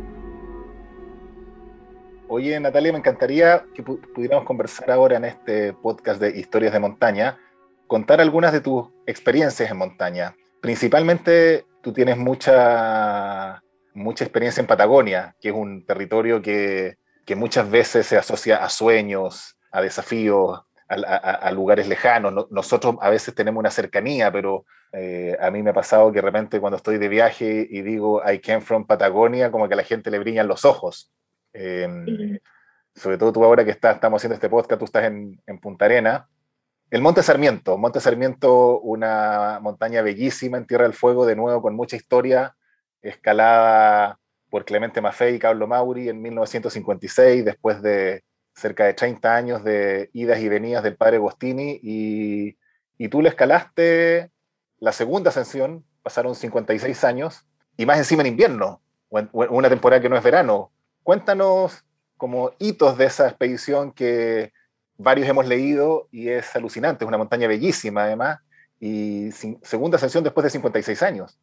Oye, 2.29 2.57
Natalia, 2.57 2.93
me 2.93 2.99
encantaría 2.99 3.65
que 3.75 3.83
pudiéramos 3.83 4.45
conversar 4.45 4.89
ahora 4.91 5.17
en 5.17 5.25
este 5.25 5.73
podcast 5.73 6.21
de 6.21 6.37
Historias 6.39 6.71
de 6.71 6.79
Montaña, 6.79 7.37
contar 7.87 8.21
algunas 8.21 8.53
de 8.53 8.61
tus 8.61 8.87
experiencias 9.05 9.69
en 9.69 9.77
montaña. 9.77 10.35
Principalmente 10.61 11.65
tú 11.81 11.91
tienes 11.91 12.17
mucha, 12.17 13.61
mucha 13.93 14.23
experiencia 14.23 14.61
en 14.61 14.67
Patagonia, 14.67 15.35
que 15.41 15.49
es 15.49 15.55
un 15.55 15.85
territorio 15.85 16.41
que, 16.41 16.95
muchas 17.35 17.69
veces 17.69 18.07
se 18.07 18.17
asocia 18.17 18.63
a 18.63 18.69
sueños, 18.69 19.57
a 19.69 19.81
desafíos, 19.81 20.61
a, 20.89 21.51
lugares 21.51 21.87
lejanos. 21.87 22.47
nosotros 22.49 22.95
a 23.01 23.09
veces 23.09 23.35
tenemos 23.35 23.59
una 23.59 23.71
cercanía, 23.71 24.31
pero 24.31 24.65
eh, 24.93 25.35
a 25.39 25.51
mí 25.51 25.61
me 25.61 25.71
ha 25.71 25.73
pasado 25.73 26.11
que 26.11 26.17
de 26.17 26.21
repente 26.21 26.59
cuando 26.59 26.77
estoy 26.77 26.97
de 26.97 27.09
viaje 27.09 27.67
y 27.69 27.81
digo 27.81 28.21
I 28.29 28.39
came 28.39 28.61
from 28.61 28.85
Patagonia, 28.85 29.51
como 29.51 29.67
que 29.67 29.73
a 29.73 29.77
la 29.77 29.83
gente 29.83 30.09
le 30.09 30.19
brillan 30.19 30.47
los 30.47 30.65
ojos. 30.65 31.11
Em, 31.53 32.39
sobre 32.95 33.17
todo 33.17 33.33
tú 33.33 33.43
ahora 33.43 33.65
que 33.65 33.71
estás, 33.71 33.95
estamos 33.95 34.19
haciendo 34.19 34.35
este 34.35 34.49
podcast, 34.49 34.79
tú 34.79 34.85
estás 34.85 35.05
en, 35.05 35.41
Punta 35.61 35.85
Arena. 35.85 36.29
El 36.89 37.01
Monte 37.01 37.21
Sarmiento, 37.21 37.77
Monte 37.77 37.99
Sarmiento, 37.99 38.79
una 38.79 39.59
montaña 39.61 40.01
bellísima 40.01 40.57
en 40.57 40.65
Tierra 40.65 40.85
del 40.85 40.93
Fuego, 40.93 41.25
de 41.25 41.35
nuevo 41.35 41.61
con 41.61 41.75
mucha 41.75 41.97
historia, 41.97 42.55
escalada 43.01 44.19
por 44.49 44.63
Clemente 44.63 45.01
Maffei 45.01 45.35
y 45.35 45.39
Carlo 45.39 45.67
Mauri 45.67 46.07
en 46.07 46.21
1956, 46.21 47.43
después 47.43 47.81
de 47.81 48.23
cerca 48.57 48.85
de 48.85 48.93
30 48.93 49.35
años 49.35 49.63
de 49.63 50.09
idas 50.13 50.39
y 50.39 50.49
venidas 50.49 50.83
del 50.83 50.97
padre 50.97 51.17
Agostini, 51.17 51.79
y, 51.81 52.57
y 52.97 53.07
tú 53.07 53.21
le 53.21 53.29
escalaste 53.29 54.31
la 54.79 54.91
segunda 54.91 55.29
ascensión, 55.29 55.85
pasaron 56.03 56.35
56 56.35 57.03
años, 57.03 57.45
y 57.77 57.85
más 57.85 57.97
encima 57.97 58.21
en 58.21 58.27
invierno, 58.27 58.81
una 59.31 59.69
temporada 59.69 60.01
que 60.01 60.09
no 60.09 60.17
es 60.17 60.23
verano, 60.23 60.71
Cuéntanos 61.07 61.85
como 62.17 62.51
hitos 62.59 62.97
de 62.97 63.05
esa 63.05 63.29
expedición 63.29 63.93
que 63.93 64.51
varios 64.97 65.25
hemos 65.29 65.47
leído 65.47 66.09
y 66.11 66.27
es 66.27 66.53
alucinante, 66.53 67.05
es 67.05 67.07
una 67.07 67.17
montaña 67.17 67.47
bellísima 67.47 68.03
además, 68.03 68.41
y 68.77 69.31
segunda 69.31 69.95
ascensión 69.95 70.25
después 70.25 70.43
de 70.43 70.49
56 70.49 71.01
años. 71.03 71.39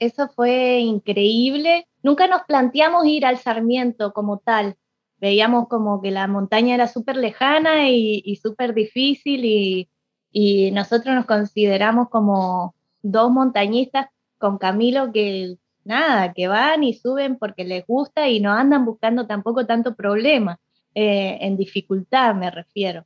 Eso 0.00 0.28
fue 0.34 0.80
increíble. 0.80 1.86
Nunca 2.02 2.26
nos 2.26 2.42
planteamos 2.48 3.06
ir 3.06 3.24
al 3.24 3.38
Sarmiento 3.38 4.12
como 4.12 4.38
tal. 4.38 4.76
Veíamos 5.20 5.68
como 5.68 6.00
que 6.00 6.10
la 6.10 6.26
montaña 6.26 6.74
era 6.74 6.88
súper 6.88 7.16
lejana 7.16 7.90
y, 7.90 8.36
súper 8.42 8.74
difícil 8.74 9.44
y, 9.44 9.90
y 10.32 10.70
nosotros 10.70 11.14
nos 11.14 11.26
consideramos 11.26 12.08
como 12.08 12.74
dos 13.02 13.30
montañistas 13.30 14.06
con 14.38 14.58
Camilo 14.58 15.12
que 15.12 15.56
nada, 15.84 16.32
que 16.32 16.48
van 16.48 16.82
y 16.84 16.94
suben 16.94 17.38
porque 17.38 17.64
les 17.64 17.86
gusta 17.86 18.28
y 18.28 18.40
no 18.40 18.52
andan 18.52 18.84
buscando 18.84 19.26
tampoco 19.26 19.66
tanto 19.66 19.94
problema, 19.94 20.58
eh, 20.94 21.38
en 21.40 21.56
dificultad 21.56 22.34
me 22.34 22.50
refiero. 22.50 23.04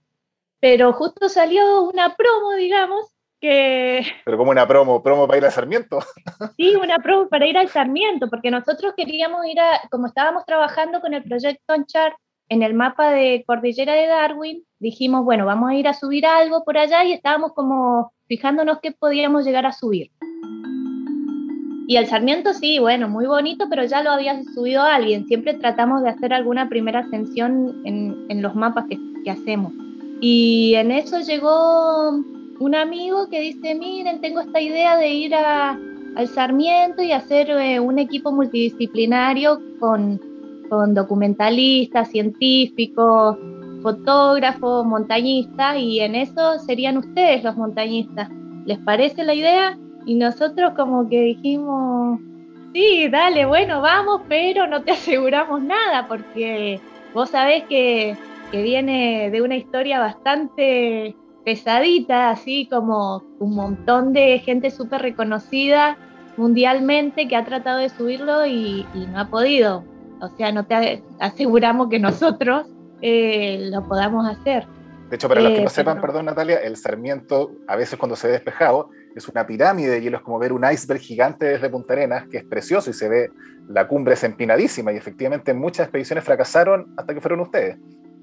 Pero 0.61 0.93
justo 0.93 1.29
salió 1.29 1.83
una 1.83 2.15
promo, 2.17 2.53
digamos, 2.53 3.14
que... 3.45 4.07
Pero 4.25 4.39
como 4.39 4.51
una 4.53 4.67
promo, 4.67 5.03
promo 5.03 5.27
para 5.27 5.39
ir 5.39 5.45
al 5.45 5.53
Sarmiento. 5.53 5.99
Sí, 6.57 6.75
una 6.77 6.99
promo 6.99 7.29
para 7.29 7.47
ir 7.47 7.59
al 7.59 7.69
Sarmiento, 7.69 8.31
porque 8.31 8.51
nosotros 8.51 8.95
queríamos 8.97 9.45
ir 9.47 9.61
a, 9.61 9.83
como 9.91 10.07
estábamos 10.07 10.47
trabajando 10.47 11.01
con 11.01 11.13
el 11.13 11.23
proyecto 11.23 11.75
Anchar 11.75 12.17
en 12.49 12.63
el 12.63 12.73
mapa 12.73 13.11
de 13.11 13.45
Cordillera 13.47 13.95
de 13.95 14.07
Darwin, 14.07 14.65
dijimos, 14.79 15.25
bueno, 15.25 15.45
vamos 15.45 15.71
a 15.71 15.75
ir 15.75 15.89
a 15.89 15.95
subir 15.95 16.25
algo 16.25 16.65
por 16.65 16.79
allá 16.79 17.05
y 17.05 17.13
estábamos 17.13 17.53
como 17.53 18.13
fijándonos 18.29 18.79
qué 18.83 18.93
podíamos 18.93 19.45
llegar 19.45 19.67
a 19.67 19.73
subir. 19.73 20.11
Y 21.87 21.97
el 21.97 22.07
Sarmiento 22.07 22.55
sí, 22.55 22.79
bueno, 22.79 23.09
muy 23.09 23.27
bonito, 23.27 23.67
pero 23.69 23.85
ya 23.85 24.03
lo 24.03 24.11
había 24.11 24.43
subido 24.55 24.83
alguien. 24.83 25.27
Siempre 25.27 25.55
tratamos 25.55 26.03
de 26.03 26.09
hacer 26.09 26.33
alguna 26.33 26.71
primera 26.71 27.01
ascensión 27.01 27.83
en, 27.85 28.25
en 28.31 28.41
los 28.41 28.55
mapas 28.55 28.87
que, 28.89 28.99
que, 29.23 29.31
hacemos. 29.31 29.73
Y 30.21 30.75
en 30.77 30.91
eso 30.93 31.21
llegó 31.21 32.25
un 32.65 32.75
amigo 32.75 33.29
que 33.29 33.41
dice, 33.41 33.75
miren, 33.75 34.23
tengo 34.23 34.41
esta 34.41 34.59
idea 34.59 34.97
de 34.97 35.09
ir 35.11 35.35
al 35.35 36.29
Sarmiento 36.29 37.03
y 37.03 37.13
hacer 37.13 37.51
eh, 37.51 37.79
un 37.79 37.99
equipo 37.99 38.33
multidisciplinario 38.33 39.61
con, 39.79 40.19
documentalistas, 40.95 42.09
científicos, 42.09 43.37
fotógrafo, 43.83 44.83
montañista, 44.83 45.77
y 45.77 46.01
en 46.01 46.15
eso 46.15 46.59
serían 46.59 46.97
ustedes 46.97 47.45
los 47.45 47.55
montañistas. 47.55 48.31
¿Les 48.65 48.79
parece 48.79 49.25
la 49.25 49.35
idea? 49.35 49.79
Y 50.07 50.15
nosotros 50.15 50.73
como 50.75 51.07
que 51.07 51.21
dijimos, 51.21 52.19
sí, 52.73 53.09
dale, 53.11 53.45
bueno, 53.45 53.83
vamos, 53.83 54.23
pero 54.27 54.67
no 54.67 54.83
te 54.83 54.93
aseguramos 54.99 55.63
nada, 55.63 56.09
porque 56.09 56.81
vos 57.13 57.29
sabés 57.29 57.65
que, 57.65 58.17
que 58.51 58.63
viene 58.63 59.31
de 59.31 59.43
una 59.43 59.57
historia 59.57 60.01
bastante 60.01 61.15
pesadita, 61.45 62.31
así 62.31 62.67
como 62.67 63.23
un 63.39 63.55
montón 63.55 64.13
de 64.13 64.39
gente 64.39 64.71
súper 64.71 65.03
reconocida 65.03 65.97
mundialmente 66.37 67.29
que 67.29 67.37
ha 67.37 67.45
tratado 67.45 67.79
de 67.79 67.89
subirlo 67.89 68.47
y, 68.47 68.87
no 69.11 69.21
ha 69.21 69.29
podido. 69.29 69.85
O 70.21 70.29
sea, 70.37 70.53
no 70.53 70.65
te 70.65 71.03
aseguramos 71.21 71.89
que 71.89 71.99
nosotros 71.99 72.67
eh, 73.03 73.69
lo 73.71 73.87
podamos 73.87 74.27
hacer. 74.27 74.67
De 75.11 75.17
hecho, 75.17 75.29
para 75.29 75.43
los 75.43 75.53
que 75.53 75.61
no 75.61 75.67
eh, 75.67 75.71
sepan, 75.71 76.01
perdón 76.01 76.25
Natalia, 76.25 76.57
el 76.57 76.77
Sarmiento 76.77 77.53
a 77.69 77.77
veces 77.77 77.99
cuando 77.99 78.17
se 78.17 78.27
ve 78.27 78.33
despejado 78.33 78.89
es 79.15 79.29
una 79.29 79.47
pirámide 79.47 79.91
de 79.91 80.01
hielo, 80.01 80.17
es 80.17 80.23
como 80.23 80.39
ver 80.39 80.53
un 80.53 80.65
iceberg 80.69 81.01
gigante 81.01 81.47
desde 81.47 81.69
Punta 81.69 81.93
Arenas, 81.93 82.27
que 82.29 82.39
es 82.39 82.45
precioso 82.45 82.91
y 82.91 82.95
se 82.95 83.09
ve 83.09 83.31
la 83.69 83.87
cumbre 83.87 84.15
es 84.15 84.25
empinadísima 84.25 84.93
y 84.93 84.97
efectivamente 84.97 85.55
muchas 85.55 85.87
expediciones 85.87 86.25
fracasaron 86.25 86.95
hasta 86.97 87.15
que 87.15 87.21
fueron 87.21 87.41
ustedes. 87.41 87.79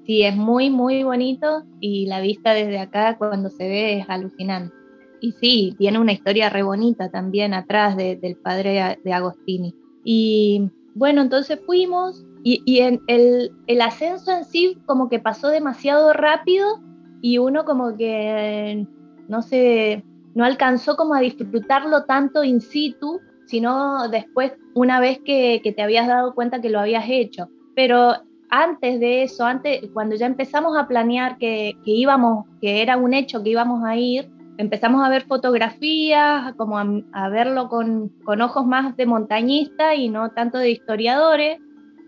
Sí, 0.05 0.24
es 0.24 0.36
muy, 0.36 0.70
muy 0.70 1.03
bonito 1.03 1.63
y 1.79 2.08
la 2.08 2.22
vista 2.22 2.53
desde 2.53 2.79
acá 2.79 3.17
cuando 3.17 3.50
se 3.50 3.67
ve 3.67 4.00
es 4.00 4.10
alucinante. 4.10 4.74
Y 5.20 5.34
sí, 5.34 5.75
tiene 5.77 6.00
una 6.00 6.13
historia 6.13 6.50
re 6.50 6.63
bonita 6.63 7.10
también 7.10 7.53
atrás 7.53 7.96
del 7.96 8.36
padre 8.38 8.98
de 9.03 9.13
Agostini. 9.13 9.75
Y 10.03 10.72
bueno, 10.96 11.22
entonces 11.22 11.60
fuimos 11.65 12.25
y, 12.43 12.79
en 12.79 13.01
el, 13.05 13.51
el, 13.67 13.81
ascenso 13.81 14.31
en 14.31 14.46
sí 14.46 14.77
como 14.88 15.10
que 15.10 15.20
pasó 15.20 15.50
demasiado 15.50 16.12
rápido 16.12 16.79
y 17.22 17.38
uno 17.38 17.65
como 17.65 17.96
que 17.96 18.88
no 19.27 19.43
se, 19.43 20.03
no 20.34 20.43
alcanzó 20.43 20.98
como 20.98 21.13
a 21.13 21.20
disfrutarlo 21.20 22.05
tanto 22.05 22.43
in 22.43 22.60
situ, 22.60 23.20
sino 23.46 24.10
después 24.10 24.53
una 24.74 25.00
vez 25.00 25.20
que, 25.24 25.62
que 25.63 25.72
te 25.72 25.84
habías 25.84 26.08
dado 26.08 26.34
cuenta 26.34 26.62
que 26.62 26.72
lo 26.72 26.79
habías 26.79 27.05
hecho. 27.08 27.48
Pero 27.75 28.15
antes 28.51 29.00
de 29.00 29.24
eso, 29.24 29.46
antes, 29.46 29.81
cuando 29.93 30.15
ya 30.15 30.25
empezamos 30.25 30.77
a 30.77 30.86
planear 30.86 31.38
que, 31.38 31.77
que, 31.86 31.91
íbamos, 31.91 32.46
que 32.62 32.81
era 32.81 32.98
un 32.98 33.13
hecho 33.13 33.41
que 33.41 33.51
íbamos 33.51 33.84
a 33.86 33.96
ir, 33.96 34.29
empezamos 34.58 35.03
a 35.03 35.10
ver 35.10 35.24
fotografías, 35.24 36.53
como 36.55 36.77
a, 36.77 37.29
verlo 37.29 37.70
con, 37.70 38.10
con, 38.25 38.41
ojos 38.41 38.65
más 38.67 38.98
de 38.98 39.05
montañista 39.05 39.96
y 39.96 40.10
no 40.10 40.31
tanto 40.31 40.58
de 40.58 40.70
historiadores. 40.70 41.60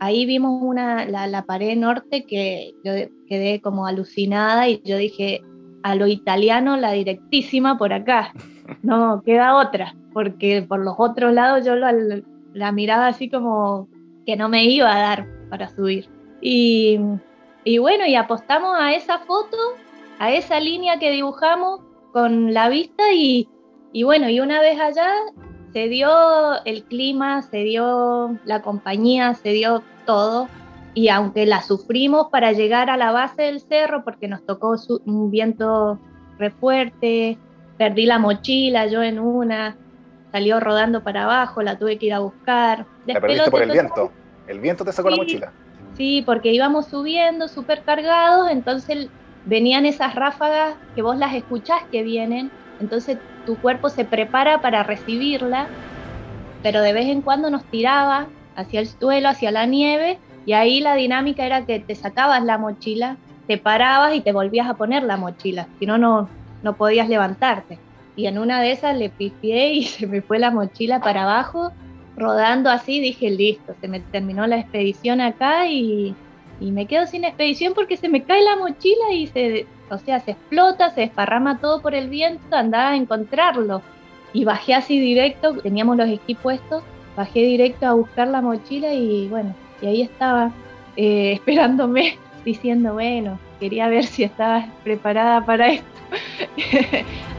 Ahí 0.02 0.26
vimos 0.26 0.62
una, 0.62 1.06
la, 1.06 1.28
la, 1.28 1.46
pared 1.46 1.78
norte 1.78 2.26
que 2.26 2.74
yo 2.84 2.92
quedé 3.28 3.62
como 3.62 3.88
alucinada 3.88 4.68
y 4.68 4.82
yo 4.84 4.98
dije, 4.98 5.42
a 5.82 5.96
lo 5.96 6.08
italiano 6.08 6.76
la 6.76 6.92
directísima 6.92 7.78
por 7.78 7.94
acá, 7.94 8.34
no 8.84 9.24
queda 9.24 9.56
otra, 9.56 9.96
porque 10.12 10.62
por 10.62 10.84
los 10.84 10.96
otros 10.98 11.34
lados 11.34 11.66
yo 11.66 11.76
la 11.76 12.72
miraba 12.74 13.08
así 13.08 13.30
como 13.30 13.88
que 14.26 14.36
no 14.36 14.50
me 14.50 14.66
iba 14.66 14.94
a 14.94 15.00
dar 15.00 15.28
para 15.50 15.70
subir. 15.70 16.13
Y, 16.46 17.00
y 17.64 17.78
bueno, 17.78 18.06
y 18.06 18.16
apostamos 18.16 18.76
a 18.78 18.94
esa 18.94 19.20
foto, 19.20 19.58
a 20.20 20.34
esa 20.34 20.60
línea 20.60 21.00
que 21.00 21.10
dibujamos 21.10 21.80
con 22.12 22.54
la 22.54 22.68
vista 22.68 23.14
y, 23.14 23.48
y 23.94 24.04
bueno, 24.04 24.30
y 24.30 24.42
una 24.42 24.60
vez 24.60 24.78
allá 24.78 25.10
se 25.72 25.88
dio 25.88 26.10
el 26.66 26.84
clima, 26.84 27.42
se 27.44 27.60
dio 27.60 28.38
la 28.44 28.62
compañía, 28.62 29.34
se 29.36 29.54
dio 29.54 29.84
todo. 30.06 30.50
Y 30.94 31.08
aunque 31.08 31.46
la 31.46 31.62
sufrimos 31.62 32.28
para 32.30 32.52
llegar 32.52 32.90
a 32.90 32.98
la 32.98 33.14
base 33.14 33.44
del 33.44 33.62
cerro, 33.62 34.04
porque 34.04 34.28
nos 34.28 34.46
tocó 34.46 34.76
un 35.06 35.32
viento 35.32 35.98
re 36.38 36.52
fuerte, 36.52 37.38
perdí 37.78 38.06
la 38.06 38.20
mochila 38.20 38.86
yo 38.88 39.02
en 39.02 39.18
una, 39.18 39.78
salió 40.34 40.60
rodando 40.60 41.04
para 41.04 41.24
abajo, 41.24 41.62
la 41.62 41.80
tuve 41.80 41.98
que 41.98 42.08
ir 42.08 42.14
a 42.14 42.20
buscar. 42.20 42.86
La 43.08 43.22
perdiste 43.22 43.50
por 43.50 43.62
el 43.62 43.72
viento. 43.72 44.12
El 44.46 44.60
viento 44.60 44.84
te 44.84 44.92
sacó 44.92 45.10
la 45.10 45.16
mochila. 45.16 45.54
Sí, 45.96 46.24
porque 46.26 46.52
íbamos 46.52 46.88
subiendo 46.90 47.48
súper 47.48 47.84
cargados, 47.84 48.50
entonces 48.50 49.12
venían 49.44 49.86
esas 49.86 50.16
ráfagas 50.16 50.78
que 50.96 51.02
vos 51.02 51.18
las 51.18 51.36
escuchás 51.36 51.82
que 51.92 52.02
vienen, 52.02 52.52
entonces 52.80 53.20
tu 53.46 53.60
cuerpo 53.60 53.90
se 53.90 54.06
prepara 54.06 54.62
para 54.62 54.84
recibirla, 54.84 55.70
pero 56.62 56.82
de 56.82 56.94
vez 56.94 57.08
en 57.08 57.22
cuando 57.22 57.50
nos 57.50 57.70
tiraba 57.70 58.30
hacia 58.56 58.80
el 58.80 58.88
suelo, 58.88 59.30
hacia 59.30 59.52
la 59.52 59.66
nieve, 59.66 60.20
y 60.46 60.54
ahí 60.54 60.80
la 60.80 60.96
dinámica 60.96 61.46
era 61.46 61.66
que 61.66 61.80
te 61.80 61.96
sacabas 61.96 62.44
la 62.44 62.58
mochila, 62.58 63.20
te 63.48 63.58
parabas 63.58 64.16
y 64.16 64.22
te 64.22 64.32
volvías 64.32 64.68
a 64.68 64.76
poner 64.76 65.04
la 65.04 65.18
mochila, 65.18 65.70
si 65.80 65.86
no, 65.86 65.98
no 65.98 66.78
podías 66.78 67.10
levantarte. 67.10 67.80
Y 68.16 68.28
en 68.28 68.38
una 68.38 68.62
de 68.62 68.72
esas 68.72 68.98
le 68.98 69.10
pifié 69.10 69.74
y 69.74 69.84
se 69.84 70.08
me 70.08 70.22
fue 70.22 70.40
la 70.40 70.52
mochila 70.52 71.00
para 71.02 71.24
abajo, 71.24 71.72
rodando 72.16 72.70
así, 72.70 73.00
dije, 73.00 73.30
listo, 73.30 73.74
se 73.82 73.88
me 73.88 74.00
terminó 74.00 74.46
la 74.48 74.60
expedición 74.60 75.22
acá 75.22 75.68
y, 75.68 76.16
y 76.60 76.72
me 76.72 76.86
quedo 76.86 77.06
sin 77.08 77.24
expedición 77.24 77.74
porque 77.74 77.98
se 77.98 78.10
me 78.10 78.24
cae 78.24 78.44
la 78.44 78.56
mochila 78.56 79.12
y 79.12 79.28
se, 79.28 79.66
o 79.90 79.98
sea, 79.98 80.20
se 80.20 80.32
explota, 80.32 80.90
se 80.92 81.02
desparrama 81.02 81.60
todo 81.60 81.82
por 81.82 81.96
el 81.96 82.10
viento, 82.10 82.56
andaba 82.56 82.92
a 82.92 82.96
encontrarlo. 82.96 83.82
Y 84.34 84.46
bajé 84.46 84.74
así 84.74 85.00
directo, 85.00 85.54
teníamos 85.58 85.98
los 85.98 86.10
esquí 86.10 86.34
puestos, 86.34 86.84
bajé 87.16 87.42
directo 87.42 87.86
a 87.86 87.94
buscar 87.94 88.28
la 88.28 88.42
mochila 88.42 88.94
y 88.94 89.28
bueno, 89.28 89.54
y 89.82 89.88
ahí 89.88 90.02
estaba 90.02 90.52
eh, 90.96 91.34
esperándome, 91.36 92.18
diciendo, 92.46 92.94
bueno, 92.94 93.40
quería 93.60 93.88
ver 93.88 94.06
si 94.06 94.24
estaba 94.24 94.66
preparada 94.84 95.46
para 95.46 95.68
esto. 95.68 95.88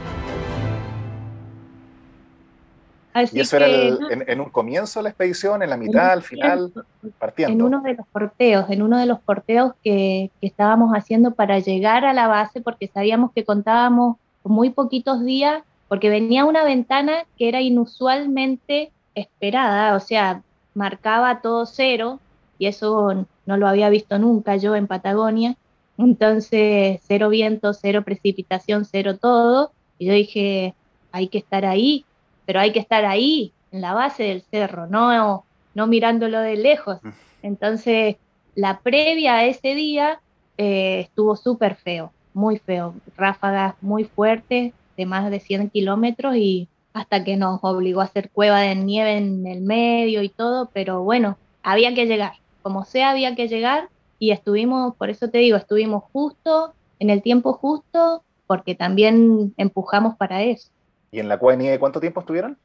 ¿Y 3.31 3.39
eso 3.39 3.55
era 3.55 3.67
en, 3.67 4.41
un 4.41 4.49
comienzo 4.49 4.99
de 4.99 5.03
la 5.03 5.09
expedición, 5.09 5.63
en 5.63 5.69
la 5.69 5.77
mitad, 5.77 6.11
al 6.11 6.21
final, 6.21 6.71
partiendo? 7.17 7.53
En 7.53 7.73
uno 7.73 7.81
de 7.81 7.93
los 7.93 8.07
porteos, 8.07 8.69
en 8.69 8.81
uno 8.81 8.97
de 8.97 9.05
los 9.05 9.19
porteos 9.21 9.73
que, 9.83 10.31
estábamos 10.41 10.91
haciendo 10.93 11.31
para 11.31 11.59
llegar 11.59 12.03
a 12.03 12.13
la 12.13 12.27
base, 12.27 12.59
porque 12.59 12.87
sabíamos 12.87 13.31
que 13.31 13.45
contábamos 13.45 14.17
con 14.43 14.51
muy 14.51 14.69
poquitos 14.69 15.23
días, 15.23 15.63
porque 15.87 16.09
venía 16.09 16.43
una 16.43 16.65
ventana 16.65 17.25
que 17.37 17.47
era 17.47 17.61
inusualmente 17.61 18.91
esperada, 19.13 19.95
o 19.95 19.99
sea, 20.01 20.41
marcaba 20.73 21.39
todo 21.41 21.65
cero, 21.65 22.19
y 22.59 22.67
eso 22.67 23.25
no 23.45 23.57
lo 23.57 23.67
había 23.67 23.89
visto 23.89 24.19
nunca 24.19 24.57
yo 24.57 24.75
en 24.75 24.87
Patagonia. 24.87 25.55
Entonces, 25.97 26.99
cero 27.07 27.29
viento, 27.29 27.73
cero 27.73 28.03
precipitación, 28.03 28.83
cero 28.83 29.17
todo. 29.17 29.71
Y 29.97 30.07
yo 30.07 30.13
dije, 30.13 30.73
hay 31.13 31.29
que 31.29 31.37
estar 31.37 31.65
ahí 31.65 32.05
pero 32.45 32.59
hay 32.59 32.71
que 32.71 32.79
estar 32.79 33.05
ahí, 33.05 33.51
en 33.71 33.81
la 33.81 33.93
base 33.93 34.23
del 34.23 34.41
cerro, 34.43 34.87
no, 34.87 35.43
no 35.73 35.87
mirándolo 35.87 36.39
de 36.39 36.55
lejos. 36.55 37.03
Mm. 37.03 37.09
Entonces, 37.43 38.15
la 38.55 38.79
previa 38.79 39.35
a 39.35 39.45
ese 39.45 39.75
día 39.75 40.21
eh, 40.57 41.01
estuvo 41.01 41.35
súper 41.35 41.75
feo, 41.75 42.11
muy 42.33 42.57
feo, 42.57 42.95
ráfagas 43.17 43.75
muy 43.81 44.05
fuertes 44.05 44.73
de 44.97 45.05
más 45.05 45.29
de 45.29 45.39
100 45.39 45.69
kilómetros 45.69 46.35
y 46.37 46.69
hasta 46.93 47.25
que 47.25 47.35
nos 47.35 47.59
obligó 47.61 47.99
a 47.99 48.05
hacer 48.05 48.29
cueva 48.29 48.61
de 48.61 48.75
nieve 48.75 49.17
en 49.17 49.45
el 49.45 49.61
medio 49.61 50.23
y 50.23 50.29
todo, 50.29 50.69
pero 50.73 51.03
bueno, 51.03 51.37
había 51.61 51.93
que 51.93 52.05
llegar, 52.05 52.33
como 52.61 52.85
sea 52.85 53.09
había 53.09 53.35
que 53.35 53.49
llegar 53.49 53.89
y 54.17 54.31
estuvimos, 54.31 54.95
por 54.95 55.09
eso 55.09 55.29
te 55.29 55.39
digo, 55.39 55.57
estuvimos 55.57 56.03
justo, 56.13 56.73
en 56.99 57.09
el 57.09 57.21
tiempo 57.21 57.51
justo, 57.53 58.23
porque 58.47 58.75
también 58.75 59.53
empujamos 59.57 60.15
para 60.15 60.43
eso. 60.43 60.69
¿Y 61.11 61.19
en 61.19 61.27
la 61.27 61.37
cueva 61.37 61.57
de 61.57 61.63
nieve 61.63 61.79
cuánto 61.79 61.99
tiempo 61.99 62.19
estuvieron? 62.19 62.57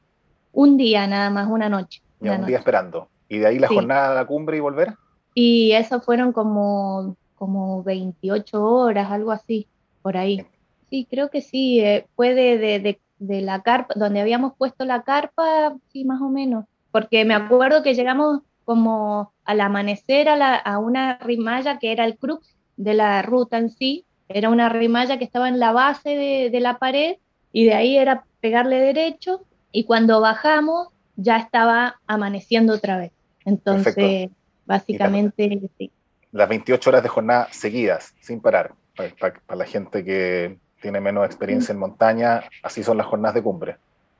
Un 0.53 0.77
día 0.77 1.07
nada 1.07 1.31
más, 1.31 1.49
una 1.49 1.69
noche. 1.69 2.03
Ya, 2.21 2.33
un 2.33 2.47
día 2.47 2.59
esperando. 2.59 3.09
¿Y 3.29 3.39
de 3.39 3.47
ahí 3.47 3.59
la 3.59 3.69
jornada 3.69 4.11
a 4.11 4.15
la 4.15 4.27
cumbre 4.27 4.57
y 4.57 4.61
volver? 4.61 4.95
Y 5.35 5.73
eso 5.73 6.01
fueron 6.01 6.33
como, 6.33 7.17
como 7.37 7.83
28 7.85 8.63
horas, 8.63 9.11
algo 9.11 9.31
así, 9.31 9.69
por 10.03 10.17
ahí. 10.17 10.45
Sí, 10.91 11.07
creo 11.09 11.31
que 11.31 11.41
sí. 11.41 11.81
Eh, 11.81 12.07
fue 12.17 12.35
de, 12.35 12.99
la 13.19 13.63
carpa, 13.63 13.95
donde 13.97 14.21
habíamos 14.21 14.55
puesto 14.57 14.85
la 14.85 15.03
carpa, 15.03 15.77
sí, 15.93 16.05
más 16.05 16.21
o 16.21 16.29
menos. 16.29 16.65
Porque 16.91 17.25
me 17.25 17.35
acuerdo 17.35 17.83
que 17.83 17.95
llegamos 17.95 18.41
como 18.65 19.33
al 19.45 19.61
amanecer 19.61 20.29
a, 20.29 20.57
a 20.57 20.79
una 20.79 21.19
rimalla 21.19 21.79
que 21.79 21.93
era 21.93 22.05
el 22.05 22.19
crux 22.19 22.57
de 22.77 22.95
la 22.95 23.23
ruta 23.23 23.59
en 23.59 23.71
sí. 23.71 24.05
Era 24.29 24.49
una 24.49 24.69
rimalla 24.69 25.19
que 25.19 25.25
estaba 25.25 25.49
en 25.49 25.61
la 25.61 25.73
base 25.73 26.11
de, 26.11 26.51
de 26.51 26.61
la 26.61 26.79
pared 26.79 27.17
y 27.53 27.65
de 27.65 27.75
ahí 27.75 27.97
era 27.97 28.25
pegarle 28.41 28.81
derecho 28.81 29.43
y 29.73 29.85
cuando 29.85 30.21
bajamos 30.21 30.89
ya 31.17 31.37
estaba 31.37 32.01
amaneciendo 32.07 32.75
otra 32.75 32.97
vez. 32.97 33.13
Entonces, 33.45 34.31
básicamente, 34.65 35.61
sí. 35.77 35.91
Las 36.33 36.49
28 36.49 36.91
horas 36.91 37.03
de 37.03 37.09
jornada 37.09 37.49
seguidas, 37.51 38.15
sin 38.21 38.41
parar. 38.41 38.73
Para, 39.19 39.57
la 39.57 39.65
gente 39.65 40.05
que 40.05 40.59
tiene 40.81 41.01
menos 41.01 41.27
experiencia 41.27 41.73
en 41.73 41.79
montaña, 41.79 42.43
así 42.63 42.83
son 42.83 42.97
las 42.97 43.07
jornadas 43.07 43.35
de 43.35 43.43
cumbre. 43.43 43.77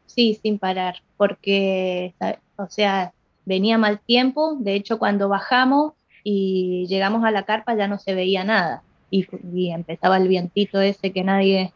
Sí, 0.07 0.39
sin 0.43 0.59
parar, 0.59 0.97
porque, 1.17 2.15
o 2.57 2.69
sea, 2.69 3.13
venía 3.45 3.79
mal 3.79 4.01
tiempo. 4.01 4.57
De 4.59 4.75
hecho, 4.75 4.99
cuando 4.99 5.29
bajamos 5.29 5.93
y 6.25 6.87
llegamos 6.89 7.25
a 7.25 7.31
la 7.31 7.45
carpa 7.45 7.75
ya 7.75 7.87
no 7.87 7.99
se 7.99 8.15
veía 8.15 8.45
nada. 8.45 8.83
Y, 9.11 9.71
empezaba 9.71 10.17
el 10.17 10.29
vientito 10.29 10.81
ese 10.81 11.13
que 11.13 11.25
nadie 11.25 11.73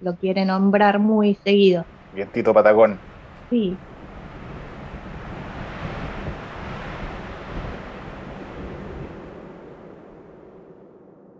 lo 0.00 0.16
quiere 0.16 0.44
nombrar 0.44 0.98
muy 0.98 1.34
seguido. 1.44 1.84
Vientito 2.14 2.54
Patagón. 2.54 2.98
Sí. 3.50 3.76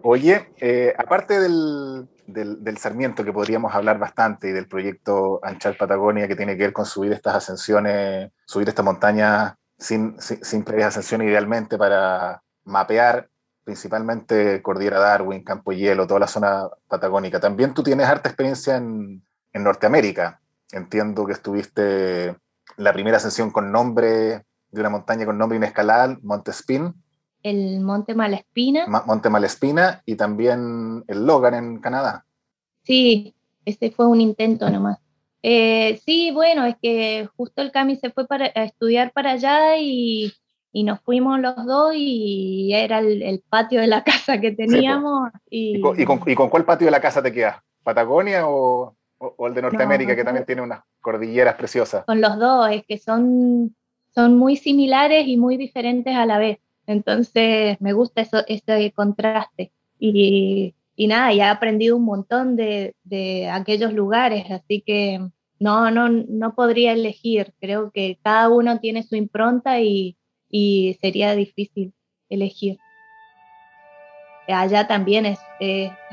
Oye, 0.02 0.48
eh, 0.60 0.94
aparte 0.96 1.40
del, 1.40 2.08
del, 2.26 2.78
Sarmiento, 2.78 3.24
que 3.24 3.32
podríamos 3.32 3.74
hablar 3.74 3.98
bastante, 3.98 4.48
y 4.48 4.52
del 4.52 4.68
proyecto 4.68 5.40
Anchal 5.42 5.76
Patagonia, 5.76 6.28
que 6.28 6.36
tiene 6.36 6.56
que 6.56 6.64
ver 6.64 6.72
con 6.72 6.86
subir 6.86 7.12
estas 7.12 7.34
ascensiones, 7.34 8.30
subir 8.46 8.68
esta 8.68 8.84
montaña 8.84 9.56
sin, 9.76 10.20
sin, 10.20 10.44
sin 10.44 10.62
previas 10.62 10.88
ascensiones, 10.88 11.28
idealmente 11.28 11.76
para 11.76 12.40
mapear 12.64 13.28
principalmente 13.66 14.62
Cordillera 14.62 15.00
Darwin, 15.00 15.42
Campo 15.42 15.72
Hielo, 15.72 16.06
toda 16.06 16.20
la 16.20 16.28
zona 16.28 16.68
patagónica. 16.86 17.40
También 17.40 17.74
tú 17.74 17.82
tienes 17.82 18.06
harta 18.06 18.28
experiencia 18.28 18.76
en, 18.76 19.24
en 19.52 19.64
Norteamérica. 19.64 20.40
Entiendo 20.70 21.26
que 21.26 21.32
estuviste 21.32 22.36
la 22.76 22.92
primera 22.92 23.16
ascensión 23.16 23.50
con 23.50 23.72
nombre 23.72 24.44
de 24.70 24.80
una 24.80 24.88
montaña 24.88 25.26
con 25.26 25.36
nombre 25.36 25.56
inescalable, 25.56 26.18
Monte 26.22 26.52
Spin. 26.52 26.94
El 27.42 27.80
Monte 27.80 28.14
Malespina. 28.14 28.86
Monte 29.04 29.30
Malespina 29.30 30.00
y 30.06 30.14
también 30.14 31.02
el 31.08 31.26
Logan 31.26 31.54
en 31.54 31.80
Canadá. 31.80 32.24
Sí, 32.84 33.34
ese 33.64 33.90
fue 33.90 34.06
un 34.06 34.20
intento 34.20 34.70
nomás. 34.70 34.98
Eh, 35.42 36.00
sí, 36.04 36.30
bueno, 36.30 36.64
es 36.66 36.76
que 36.80 37.28
justo 37.36 37.62
el 37.62 37.72
Cami 37.72 37.96
se 37.96 38.10
fue 38.10 38.28
para, 38.28 38.46
a 38.46 38.62
estudiar 38.62 39.12
para 39.12 39.32
allá 39.32 39.76
y 39.76 40.32
y 40.76 40.82
nos 40.82 41.00
fuimos 41.00 41.40
los 41.40 41.56
dos 41.64 41.94
y 41.96 42.70
era 42.74 42.98
el, 42.98 43.42
patio 43.48 43.80
de 43.80 43.86
la 43.86 44.04
casa 44.04 44.38
que 44.38 44.52
teníamos. 44.52 45.30
y... 45.48 45.78
¿Y, 45.78 45.80
con, 45.80 46.20
y, 46.26 46.34
con, 46.34 46.50
cuál 46.50 46.66
patio 46.66 46.86
de 46.86 46.90
la 46.90 47.00
casa 47.00 47.22
te 47.22 47.32
quedas? 47.32 47.56
¿Patagonia 47.82 48.46
o, 48.46 48.94
o, 49.16 49.46
el 49.46 49.54
de 49.54 49.62
Norteamérica, 49.62 50.14
que 50.14 50.22
también 50.22 50.44
tiene 50.44 50.60
unas 50.60 50.80
cordilleras 51.00 51.54
preciosas? 51.54 52.04
Con 52.04 52.20
los 52.20 52.38
dos, 52.38 52.68
es 52.70 52.84
que 52.84 52.98
son, 52.98 53.74
son 54.14 54.36
muy 54.36 54.56
similares 54.56 55.26
y 55.26 55.38
muy 55.38 55.56
diferentes 55.56 56.14
a 56.14 56.26
la 56.26 56.36
vez. 56.36 56.58
Entonces 56.86 57.80
me 57.80 57.94
gusta 57.94 58.20
eso, 58.20 58.44
ese 58.46 58.92
contraste. 58.92 59.72
Y, 59.98 60.74
y 60.94 61.06
nada, 61.06 61.32
ya 61.32 61.46
he 61.46 61.48
aprendido 61.48 61.96
un 61.96 62.04
montón 62.04 62.54
de, 62.54 62.94
de 63.02 63.48
aquellos 63.48 63.94
lugares, 63.94 64.44
así 64.50 64.82
que 64.82 65.26
no, 65.58 65.90
no, 65.90 66.10
no 66.10 66.54
podría 66.54 66.92
elegir. 66.92 67.54
Creo 67.62 67.90
que 67.92 68.18
cada 68.22 68.50
uno 68.50 68.78
tiene 68.78 69.04
su 69.04 69.16
impronta 69.16 69.80
y, 69.80 70.18
y 70.50 70.98
sería 71.00 71.34
difícil 71.34 71.92
elegir. 72.28 72.78
Allá 74.48 74.86
también 74.86 75.26
es, 75.26 75.38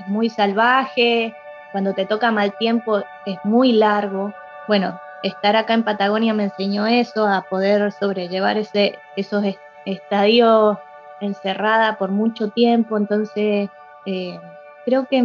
muy 0.08 0.30
salvaje, 0.30 1.34
cuando 1.72 1.94
te 1.94 2.06
toca 2.06 2.32
mal 2.32 2.58
tiempo 2.58 3.04
es 3.26 3.38
muy 3.44 3.74
largo. 3.74 4.34
Bueno, 4.68 5.00
estar 5.22 5.56
acá 5.56 5.74
en 5.74 5.84
Patagonia 5.84 6.34
me 6.34 6.46
enseñó 6.46 6.88
eso, 6.88 7.28
a 7.28 7.44
poder 7.44 7.92
sobrellevar 7.92 8.58
ese, 8.58 8.98
esos 9.16 9.44
estadios 9.86 10.78
encerrada 11.22 11.98
por 11.98 12.10
mucho 12.10 12.50
tiempo, 12.50 12.98
entonces 12.98 13.70
eh, 14.06 14.40
creo 14.86 15.08
que, 15.08 15.24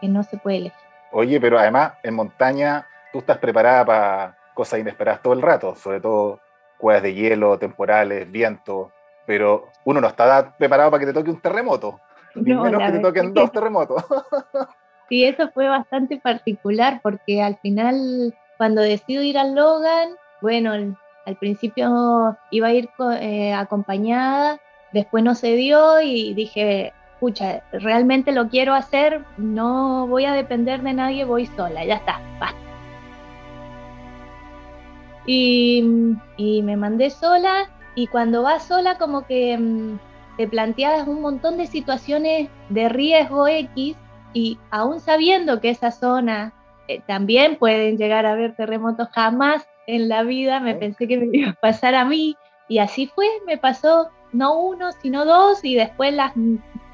que, 0.00 0.08
no 0.08 0.22
se 0.22 0.36
puede 0.36 0.58
elegir. 0.58 0.78
Oye, 1.12 1.40
pero 1.40 1.58
además 1.58 1.92
en 2.02 2.14
montaña 2.14 2.86
tú 3.12 3.20
estás 3.20 3.38
preparada 3.38 3.84
para 3.84 4.38
cosas 4.54 4.80
inesperadas 4.80 5.22
todo 5.22 5.32
el 5.32 5.42
rato, 5.42 5.74
sobre 5.76 6.00
todo 6.00 6.40
cuevas 6.80 7.02
de 7.02 7.14
hielo, 7.14 7.58
temporales, 7.58 8.30
viento, 8.30 8.90
pero 9.26 9.68
uno 9.84 10.00
no 10.00 10.08
está 10.08 10.56
preparado 10.56 10.90
para 10.90 11.00
que 11.00 11.06
te 11.06 11.12
toque 11.12 11.30
un 11.30 11.40
terremoto, 11.40 12.00
ni 12.34 12.54
menos 12.54 12.82
que 12.82 12.92
te 12.92 12.98
toquen 12.98 13.32
dos 13.32 13.52
terremotos. 13.52 14.04
sí, 15.08 15.24
eso 15.24 15.50
fue 15.50 15.68
bastante 15.68 16.18
particular 16.18 17.00
porque 17.02 17.42
al 17.42 17.56
final, 17.58 18.34
cuando 18.58 18.80
decido 18.80 19.22
ir 19.22 19.38
al 19.38 19.54
Logan, 19.54 20.16
bueno, 20.40 20.72
al 20.72 21.36
principio 21.36 22.36
iba 22.50 22.68
a 22.68 22.72
ir 22.72 22.88
eh, 23.20 23.52
acompañada, 23.52 24.58
después 24.92 25.22
no 25.22 25.34
se 25.34 25.52
dio 25.52 26.00
y 26.00 26.34
dije, 26.34 26.92
escucha, 27.12 27.62
realmente 27.72 28.32
lo 28.32 28.48
quiero 28.48 28.74
hacer, 28.74 29.24
no 29.36 30.06
voy 30.06 30.24
a 30.24 30.32
depender 30.32 30.82
de 30.82 30.94
nadie, 30.94 31.24
voy 31.24 31.46
sola, 31.46 31.84
ya 31.84 31.96
está, 31.96 32.20
basta. 32.40 32.69
Y, 35.32 36.60
me 36.64 36.76
mandé 36.76 37.08
sola 37.08 37.70
y 37.94 38.08
cuando 38.08 38.42
vas 38.42 38.64
sola 38.64 38.98
como 38.98 39.26
que 39.28 39.56
mm, 39.56 39.98
te 40.36 40.48
planteas 40.48 41.06
un 41.06 41.20
montón 41.20 41.56
de 41.56 41.68
situaciones 41.68 42.48
de 42.68 42.88
riesgo 42.88 43.46
X 43.46 43.96
y 44.32 44.58
aún 44.72 44.98
sabiendo 44.98 45.60
que 45.60 45.70
esa 45.70 45.92
zona 45.92 46.52
eh, 46.88 47.00
también 47.06 47.58
pueden 47.58 47.96
llegar 47.96 48.26
a 48.26 48.32
haber 48.32 48.56
terremotos, 48.56 49.08
jamás 49.12 49.68
en 49.86 50.08
la 50.08 50.24
vida 50.24 50.58
me 50.58 50.74
pensé 50.74 51.06
que 51.06 51.18
me 51.18 51.28
iba 51.38 51.50
a 51.50 51.60
pasar 51.60 51.94
a 51.94 52.04
mí 52.04 52.36
y 52.68 52.78
así 52.78 53.06
fue, 53.06 53.26
me 53.46 53.56
pasó 53.56 54.08
no 54.32 54.58
uno, 54.58 54.90
sino 55.00 55.24
dos 55.24 55.64
y 55.64 55.76
después 55.76 56.12
las 56.12 56.32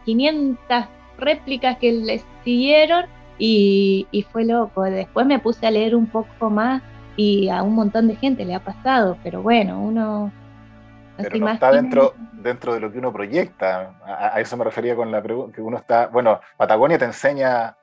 500 0.05 0.85
réplicas 1.17 1.79
que 1.79 1.91
les 1.91 2.27
siguieron 2.45 3.07
y, 3.39 4.07
y 4.11 4.23
fue 4.25 4.45
loco. 4.45 4.83
Después 4.83 5.27
me 5.27 5.39
puse 5.39 5.67
a 5.67 5.71
leer 5.71 5.97
un 5.97 6.07
poco 6.07 6.51
más 6.51 6.83
y 7.17 7.49
a 7.49 7.63
un 7.63 7.75
montón 7.75 8.09
de 8.09 8.17
gente 8.17 8.45
le 8.45 8.55
ha 8.55 8.61
pasado, 8.61 9.17
pero 9.23 9.43
bueno, 9.43 9.81
uno... 9.81 10.31
pero 11.17 11.39
no 11.39 11.49
está 11.49 11.73
dentro, 11.73 12.15
dentro 12.33 12.75
de 12.75 12.81
lo 12.81 12.93
que 12.93 12.99
uno 12.99 13.13
proyecta. 13.13 13.95
A, 14.05 14.41
eso 14.41 14.57
me 14.57 14.65
refería 14.65 14.95
con 14.95 15.11
la 15.11 15.23
pregunta, 15.23 15.55
que 15.55 15.63
uno 15.63 15.79
está, 15.79 16.07
bueno, 16.09 16.41
Patagonia 16.57 16.99
te 16.99 17.07
enseña, 17.07 17.77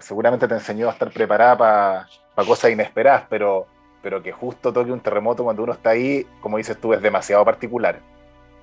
seguramente 0.00 0.48
te 0.48 0.54
enseñó 0.54 0.88
a 0.88 0.92
estar 0.92 1.10
preparada 1.10 1.56
para 1.56 2.48
cosas 2.48 2.70
inesperadas, 2.70 3.24
pero, 3.28 3.66
pero 4.02 4.22
que 4.22 4.32
justo 4.32 4.72
toque 4.72 4.90
un 4.90 5.00
terremoto 5.00 5.44
cuando 5.44 5.62
uno 5.62 5.72
está 5.72 5.90
ahí, 5.90 6.26
como 6.40 6.56
dices 6.56 6.80
tú, 6.80 6.94
es 6.94 7.02
demasiado 7.02 7.44
particular. 7.44 8.00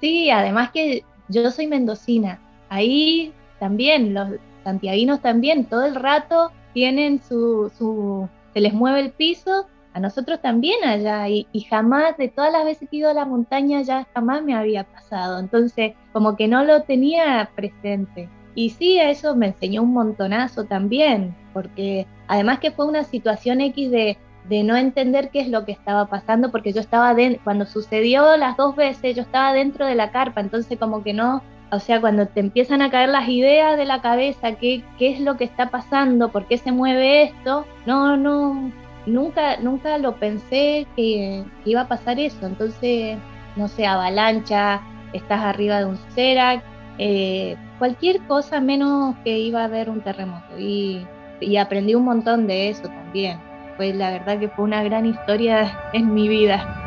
Sí, 0.01 0.31
además 0.31 0.71
que 0.71 1.03
yo 1.27 1.49
soy 1.51 1.67
mendocina, 1.67 2.39
ahí 2.69 3.31
también, 3.59 4.13
los 4.13 4.29
santiaguinos 4.63 5.21
también, 5.21 5.65
todo 5.65 5.85
el 5.85 5.95
rato 5.95 6.51
tienen 6.73 7.21
su, 7.21 7.71
su 7.77 8.27
se 8.53 8.61
les 8.61 8.73
mueve 8.73 9.01
el 9.01 9.11
piso 9.11 9.67
a 9.93 9.99
nosotros 9.99 10.41
también 10.41 10.84
allá 10.84 11.28
y, 11.30 11.47
jamás, 11.69 12.17
de 12.17 12.28
todas 12.28 12.52
las 12.52 12.65
veces 12.65 12.89
que 12.89 12.97
he 12.97 12.99
ido 12.99 13.10
a 13.10 13.13
la 13.13 13.25
montaña, 13.25 13.82
ya 13.82 14.08
jamás 14.13 14.43
me 14.43 14.56
había 14.56 14.84
pasado. 14.84 15.39
Entonces, 15.39 15.93
como 16.13 16.36
que 16.36 16.47
no 16.47 16.63
lo 16.63 16.84
tenía 16.84 17.49
presente. 17.56 18.30
Y 18.56 18.71
sí, 18.71 18.99
eso 18.99 19.36
me 19.36 19.47
enseñó 19.47 19.84
un 19.84 19.93
montonazo 19.93 20.65
también, 20.65 21.36
porque 21.54 22.08
además 22.28 22.60
que 22.60 22.71
fue 22.71 22.88
una 22.88 23.04
situación 23.04 23.62
X 23.62 23.89
de, 23.89 24.17
de 24.47 24.63
no 24.63 24.75
entender 24.75 25.30
qué 25.30 25.41
es 25.41 25.49
lo 25.49 25.65
que 25.65 25.71
estaba 25.71 26.08
pasando, 26.08 26.52
porque 26.52 26.73
yo 26.73 26.82
estaba 26.82 27.13
dentro, 27.13 27.41
cuando 27.43 27.65
sucedió 27.65 28.36
las 28.38 28.58
dos 28.58 28.75
veces, 28.75 29.15
yo 29.15 29.21
estaba 29.21 29.54
dentro 29.54 29.86
de 29.86 29.95
la 29.95 30.12
carpa, 30.12 30.41
entonces 30.41 30.78
como 30.78 31.04
que 31.04 31.13
no, 31.13 31.41
o 31.71 31.80
sea, 31.80 32.02
cuando 32.02 32.28
te 32.28 32.39
empiezan 32.39 32.82
a 32.82 32.89
caer 32.89 33.10
las 33.10 33.30
ideas 33.30 33.78
de 33.78 33.86
la 33.86 34.02
cabeza, 34.02 34.56
qué, 34.56 34.84
qué 34.97 35.12
es 35.12 35.21
lo 35.21 35.38
que 35.38 35.43
está 35.43 35.69
pasando, 35.69 36.30
por 36.30 36.45
qué 36.47 36.58
se 36.58 36.71
mueve 36.71 37.23
esto, 37.23 37.65
no, 37.86 38.17
no, 38.17 38.71
nunca, 39.09 39.57
nunca 39.57 39.97
lo 39.97 40.15
pensé 40.17 40.87
que, 40.95 41.43
iba 41.65 41.81
a 41.81 41.87
pasar 41.87 42.19
eso. 42.19 42.45
Entonces, 42.45 43.17
no 43.55 43.67
sé, 43.67 43.85
avalancha, 43.85 44.81
estás 45.13 45.41
arriba 45.41 45.79
de 45.79 45.85
un 45.85 45.97
Cerac, 46.15 46.63
eh, 46.97 47.55
cualquier 47.77 48.21
cosa 48.27 48.59
menos 48.59 49.15
que 49.23 49.37
iba 49.39 49.61
a 49.61 49.65
haber 49.65 49.89
un 49.89 50.01
terremoto. 50.01 50.57
Y, 50.57 51.05
y 51.41 51.57
aprendí 51.57 51.95
un 51.95 52.05
montón 52.05 52.47
de 52.47 52.69
eso 52.69 52.83
también. 52.83 53.39
Pues 53.77 53.95
la 53.95 54.11
verdad 54.11 54.39
que 54.39 54.49
fue 54.49 54.65
una 54.65 54.83
gran 54.83 55.05
historia 55.05 55.89
en 55.93 56.13
mi 56.13 56.27
vida. 56.27 56.78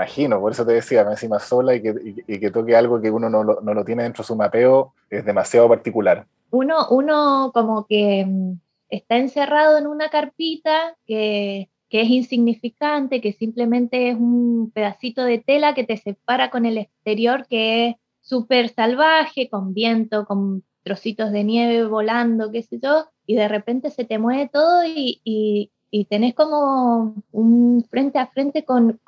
Imagino, 0.00 0.40
por 0.40 0.52
eso 0.52 0.64
te 0.64 0.72
decía, 0.72 1.04
me 1.04 1.10
encima 1.10 1.38
sola 1.38 1.74
y 1.74 1.82
que, 1.82 2.22
y, 2.26 2.40
que 2.40 2.50
toque 2.50 2.74
algo 2.74 3.00
que 3.00 3.10
uno 3.10 3.28
no 3.28 3.44
lo, 3.44 3.60
no 3.60 3.74
lo, 3.74 3.84
tiene 3.84 4.04
dentro 4.04 4.22
de 4.22 4.26
su 4.26 4.36
mapeo 4.36 4.94
es 5.10 5.24
demasiado 5.24 5.68
particular. 5.68 6.26
Uno, 6.50 6.88
uno 6.88 7.50
como 7.52 7.86
que 7.86 8.24
mm, 8.26 8.52
está 8.88 9.18
encerrado 9.18 9.76
en 9.76 9.86
una 9.86 10.08
carpita 10.08 10.96
que, 11.06 11.68
que 11.90 12.00
es 12.00 12.08
insignificante, 12.08 13.20
que 13.20 13.32
simplemente 13.32 14.08
es 14.08 14.16
un 14.16 14.70
pedacito 14.74 15.22
de 15.24 15.38
tela 15.38 15.74
que 15.74 15.84
te 15.84 15.98
separa 15.98 16.50
con 16.50 16.64
el 16.64 16.78
exterior, 16.78 17.46
que 17.46 17.88
es 17.88 17.96
súper 18.22 18.70
salvaje, 18.70 19.50
con 19.50 19.74
viento, 19.74 20.24
con 20.24 20.64
trocitos 20.82 21.30
de 21.30 21.44
nieve 21.44 21.84
volando, 21.84 22.50
qué 22.50 22.62
sé 22.62 22.78
yo, 22.82 23.06
y 23.26 23.34
de 23.34 23.48
repente 23.48 23.90
se 23.90 24.04
te 24.04 24.18
mueve 24.18 24.48
todo 24.50 24.84
y, 24.86 25.20
y, 25.24 25.72
y 25.90 26.06
tenés 26.06 26.34
como 26.34 27.22
un 27.32 27.84
frente 27.90 28.18
a 28.18 28.28
frente 28.28 28.64
con, 28.64 28.98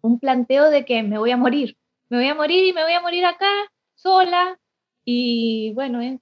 un 0.00 0.18
planteo 0.18 0.70
de 0.70 0.84
que 0.84 1.02
me 1.02 1.18
voy 1.18 1.30
a 1.30 1.36
morir, 1.36 1.76
me 2.08 2.18
voy 2.18 2.28
a 2.28 2.34
morir 2.34 2.64
y 2.64 2.72
me 2.72 2.82
voy 2.82 2.92
a 2.92 3.00
morir 3.00 3.24
acá, 3.24 3.50
sola, 3.94 4.58
y 5.04 5.72
bueno, 5.74 6.00
es 6.00 6.20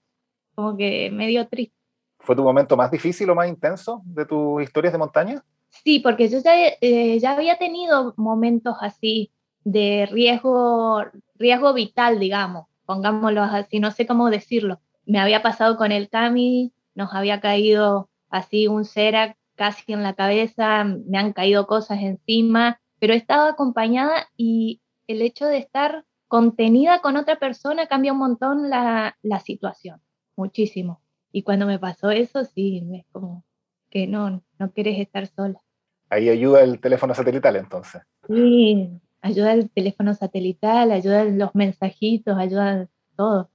como 0.55 0.77
que 0.77 1.11
medio 1.11 1.47
triste. 1.49 1.77
¿Fue 2.19 2.35
tu 2.35 2.43
momento 2.43 2.77
más 2.77 2.91
difícil 2.91 3.29
o 3.31 3.35
más 3.35 3.49
intenso 3.49 4.03
de 4.05 4.25
tus 4.25 4.63
historias 4.63 4.93
de 4.93 4.99
montaña? 4.99 5.45
Sí, 5.69 6.01
porque 6.01 6.29
yo 6.29 6.39
ya, 6.41 6.55
eh, 6.81 7.19
ya 7.19 7.33
había 7.33 7.59
tenido 7.59 8.15
momentos 8.17 8.77
así 8.81 9.31
de 9.65 10.09
riesgo, 10.11 11.05
riesgo 11.35 11.75
vital, 11.75 12.19
digamos, 12.19 12.67
pongámoslo 12.87 13.43
así, 13.43 13.81
no 13.81 13.91
sé 13.91 14.07
cómo 14.07 14.31
decirlo. 14.31 14.81
Me 15.05 15.19
había 15.19 15.43
pasado 15.43 15.77
con 15.77 15.93
el 15.93 16.09
Cami, 16.09 16.73
nos 16.95 17.13
había 17.13 17.41
caído 17.41 18.09
así 18.31 18.69
un 18.69 18.85
cera 18.85 19.37
casi 19.57 19.93
en 19.93 20.03
la 20.03 20.15
cabeza, 20.15 20.85
me 20.85 21.19
han 21.19 21.33
caído 21.33 21.67
cosas 21.67 22.01
encima, 22.01 22.81
pero 22.99 23.15
estaba 23.15 23.51
acompañada 23.51 24.29
y 24.37 24.81
el 25.07 25.23
hecho 25.23 25.47
de 25.47 25.59
estar 25.59 26.05
contenida 26.29 27.01
con 27.01 27.17
otra 27.17 27.37
persona 27.37 27.87
cambia 27.87 28.13
un 28.13 28.19
montón 28.19 28.69
la, 28.71 29.17
la 29.23 29.41
situación, 29.41 30.01
muchísimo. 30.37 31.01
Y 31.33 31.43
cuando 31.43 31.67
me 31.67 31.79
pasó 31.79 32.11
eso, 32.11 32.45
sí, 32.45 32.83
es 32.95 33.05
como 33.13 33.45
que 33.91 34.07
no, 34.07 34.43
no 34.59 34.73
quieres 34.73 34.99
estar 34.99 35.27
sola. 35.27 35.61
Ahí 36.09 36.29
ayuda 36.29 36.63
el 36.63 36.81
teléfono 36.81 37.15
satelital 37.15 37.57
entonces. 37.57 38.03
Sí, 38.29 38.91
ayuda 39.21 39.53
el 39.53 39.71
teléfono 39.71 40.15
satelital, 40.15 40.91
ayuda 40.93 41.25
los 41.25 41.55
mensajitos, 41.55 42.37
ayuda 42.39 42.89
todo. 43.17 43.51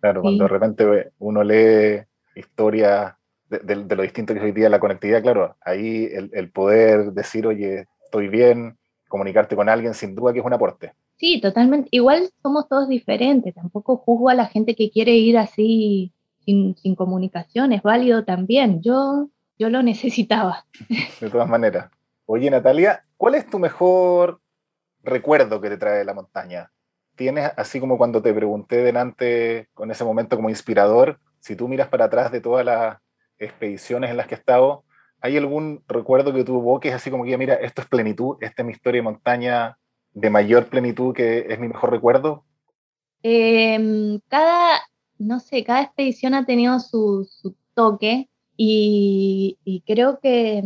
Claro, 0.00 0.22
cuando 0.22 0.44
de 0.44 0.48
repente 0.48 1.12
uno 1.18 1.42
lee 1.42 2.02
historias 2.34 3.14
de, 3.48 3.76
lo 3.76 4.02
distinto 4.02 4.32
que 4.32 4.38
es 4.38 4.44
hoy 4.44 4.52
día 4.52 4.68
la 4.68 4.80
conectividad, 4.80 5.22
claro, 5.22 5.56
ahí 5.60 6.08
el, 6.10 6.30
el, 6.32 6.50
poder 6.50 7.12
decir, 7.12 7.46
oye, 7.46 7.86
estoy 8.12 8.28
bien, 8.28 8.76
comunicarte 9.08 9.56
con 9.56 9.70
alguien, 9.70 9.94
sin 9.94 10.14
duda 10.14 10.34
que 10.34 10.40
es 10.40 10.44
un 10.44 10.52
aporte. 10.52 10.92
Sí, 11.16 11.40
totalmente. 11.40 11.88
Igual 11.92 12.28
somos 12.42 12.68
todos 12.68 12.88
diferentes, 12.88 13.54
tampoco 13.54 13.96
juzgo 13.96 14.28
a 14.28 14.34
la 14.34 14.46
gente 14.46 14.74
que 14.74 14.90
quiere 14.90 15.12
ir 15.12 15.38
así 15.38 16.12
sin, 16.44 16.76
sin 16.76 16.94
comunicación, 16.94 17.72
es 17.72 17.82
válido 17.82 18.24
también. 18.24 18.82
Yo, 18.82 19.30
yo 19.58 19.70
lo 19.70 19.82
necesitaba. 19.82 20.66
De 21.20 21.30
todas 21.30 21.48
maneras. 21.48 21.90
Oye, 22.26 22.50
Natalia, 22.50 23.04
¿cuál 23.16 23.34
es 23.34 23.48
tu 23.48 23.58
mejor 23.58 24.40
recuerdo 25.02 25.60
que 25.60 25.70
te 25.70 25.78
trae 25.78 26.04
la 26.04 26.14
montaña? 26.14 26.70
¿Tienes, 27.16 27.50
así 27.56 27.80
como 27.80 27.96
cuando 27.96 28.20
te 28.20 28.34
pregunté 28.34 28.76
delante, 28.76 29.68
con 29.72 29.90
ese 29.90 30.04
momento 30.04 30.36
como 30.36 30.50
inspirador, 30.50 31.18
si 31.40 31.56
tú 31.56 31.66
miras 31.66 31.88
para 31.88 32.06
atrás 32.06 32.30
de 32.30 32.40
todas 32.40 32.64
las 32.64 32.98
expediciones 33.38 34.10
en 34.10 34.16
las 34.18 34.26
que 34.26 34.34
he 34.34 34.38
estado, 34.38 34.84
¿hay 35.22 35.36
algún 35.36 35.82
recuerdo 35.88 36.32
que 36.32 36.44
tú 36.44 36.80
es 36.82 36.94
así 36.94 37.10
como 37.10 37.24
que, 37.24 37.38
mira, 37.38 37.54
esto 37.54 37.82
es 37.82 37.88
plenitud, 37.88 38.36
esta 38.40 38.62
es 38.62 38.66
mi 38.66 38.72
historia 38.72 38.98
de 38.98 39.04
montaña 39.04 39.78
de 40.12 40.30
mayor 40.30 40.66
plenitud 40.66 41.14
que 41.14 41.46
es 41.48 41.58
mi 41.58 41.68
mejor 41.68 41.90
recuerdo? 41.90 42.44
Em, 43.22 44.20
cada, 44.28 44.80
no 45.18 45.40
sé, 45.40 45.64
cada 45.64 45.82
expedición 45.82 46.34
ha 46.34 46.44
tenido 46.44 46.78
su, 46.80 47.26
toque 47.74 48.28
y, 48.56 49.82
creo 49.86 50.20
que, 50.20 50.62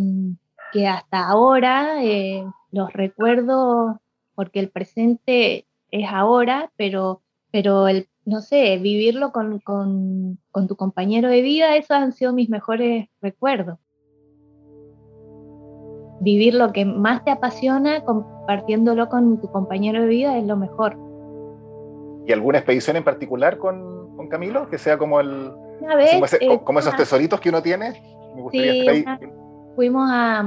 que, 0.73 0.89
hasta 0.89 1.29
ahora 1.29 2.03
eh, 2.03 2.45
los 2.73 2.93
recuerdos, 2.93 3.97
porque 4.35 4.59
el 4.59 4.71
presente 4.71 5.67
es 5.91 6.09
ahora, 6.11 6.73
pero, 6.77 7.23
pero 7.53 7.87
el 7.87 8.09
no 8.27 8.41
sé, 8.41 8.77
vivirlo 8.79 9.33
con, 9.33 9.61
tu 10.69 10.77
compañero 10.77 11.31
de 11.31 11.43
vida, 11.43 11.77
esos 11.77 11.93
han 11.93 12.13
sido 12.13 12.33
mis 12.33 12.51
mejores 12.51 13.09
recuerdos. 13.23 13.79
Vivir 16.21 16.55
lo 16.55 16.73
que 16.73 16.85
más 16.85 17.25
te 17.25 17.31
apasiona, 17.31 18.03
compartiéndolo 18.05 19.09
con 19.09 19.41
tu 19.41 19.51
compañero 19.51 20.03
de 20.03 20.09
vida, 20.09 20.39
es 20.39 20.47
lo 20.47 20.57
mejor. 20.57 20.97
¿Y 22.27 22.33
alguna 22.33 22.59
expedición 22.59 22.97
en 22.97 23.05
particular 23.05 23.59
con, 23.59 24.29
Camilo? 24.29 24.69
Que 24.69 24.79
sea 24.79 24.99
como 24.99 25.21
el... 25.21 25.53
Eh, 26.41 26.61
como, 26.65 26.79
esos 26.81 26.97
tesoritos 26.97 27.41
que 27.41 27.51
uno 27.51 27.63
tiene. 27.63 27.93
sí, 28.51 29.05
fuimos 29.77 30.09
a, 30.11 30.45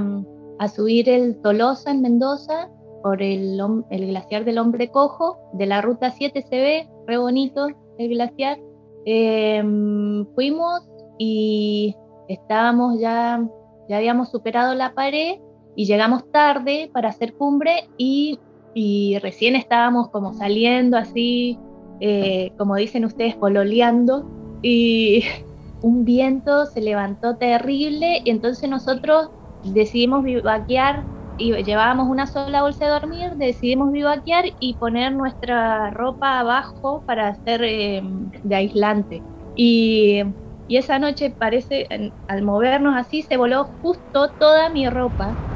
subir 0.67 1.08
el 1.08 1.39
Tolosa 1.41 1.91
en 1.91 2.01
Mendoza 2.01 2.69
por 3.03 3.21
el, 3.21 3.62
el 3.91 4.08
glaciar 4.08 4.43
del 4.43 4.58
Hombre 4.58 4.89
Cojo, 4.89 5.38
de 5.53 5.67
la 5.67 5.82
ruta 5.82 6.12
7 6.12 6.41
se 6.41 6.55
ve, 6.55 6.89
re 7.08 7.17
bonito 7.17 7.67
el 7.97 8.10
glaciar. 8.10 8.60
Em, 9.05 10.25
fuimos 10.36 10.82
y 11.17 11.95
estábamos 12.27 12.99
ya, 12.99 13.47
ya 13.88 13.97
habíamos 13.97 14.29
superado 14.29 14.75
la 14.75 14.93
pared 14.93 15.39
y 15.79 15.85
llegamos 15.85 16.29
tarde 16.29 16.89
para 16.93 17.07
hacer 17.07 17.35
cumbre 17.35 17.89
y, 17.97 18.37
y 18.73 19.17
recién 19.19 19.55
estábamos 19.55 20.09
como 20.09 20.33
saliendo 20.33 20.97
así, 20.97 21.57
eh, 22.01 22.51
como 22.57 22.75
dicen 22.75 23.05
ustedes, 23.05 23.37
pololeando 23.37 24.29
y 24.61 25.23
un 25.81 26.03
viento 26.03 26.65
se 26.65 26.81
levantó 26.81 27.37
terrible 27.37 28.21
y 28.25 28.29
entonces 28.29 28.69
nosotros 28.69 29.29
decidimos 29.63 30.25
vivaquear 30.25 31.05
y 31.37 31.53
llevábamos 31.63 32.09
una 32.09 32.27
sola 32.27 32.61
bolsa 32.61 32.83
de 32.83 32.91
dormir, 32.91 33.31
decidimos 33.37 33.93
vivaquear 33.93 34.47
y 34.59 34.73
poner 34.73 35.13
nuestra 35.13 35.91
ropa 35.91 36.41
abajo 36.41 37.05
para 37.07 37.29
hacer 37.29 37.63
em, 37.63 38.29
de 38.43 38.53
aislante. 38.53 39.23
Y, 39.55 40.23
y, 40.67 40.75
esa 40.75 40.99
noche 40.99 41.33
parece, 41.39 41.87
al 42.27 42.41
movernos 42.41 42.97
así, 42.97 43.21
se 43.21 43.37
voló 43.37 43.63
justo 43.81 44.33
toda 44.37 44.69
mi 44.71 44.89
ropa. 44.89 45.48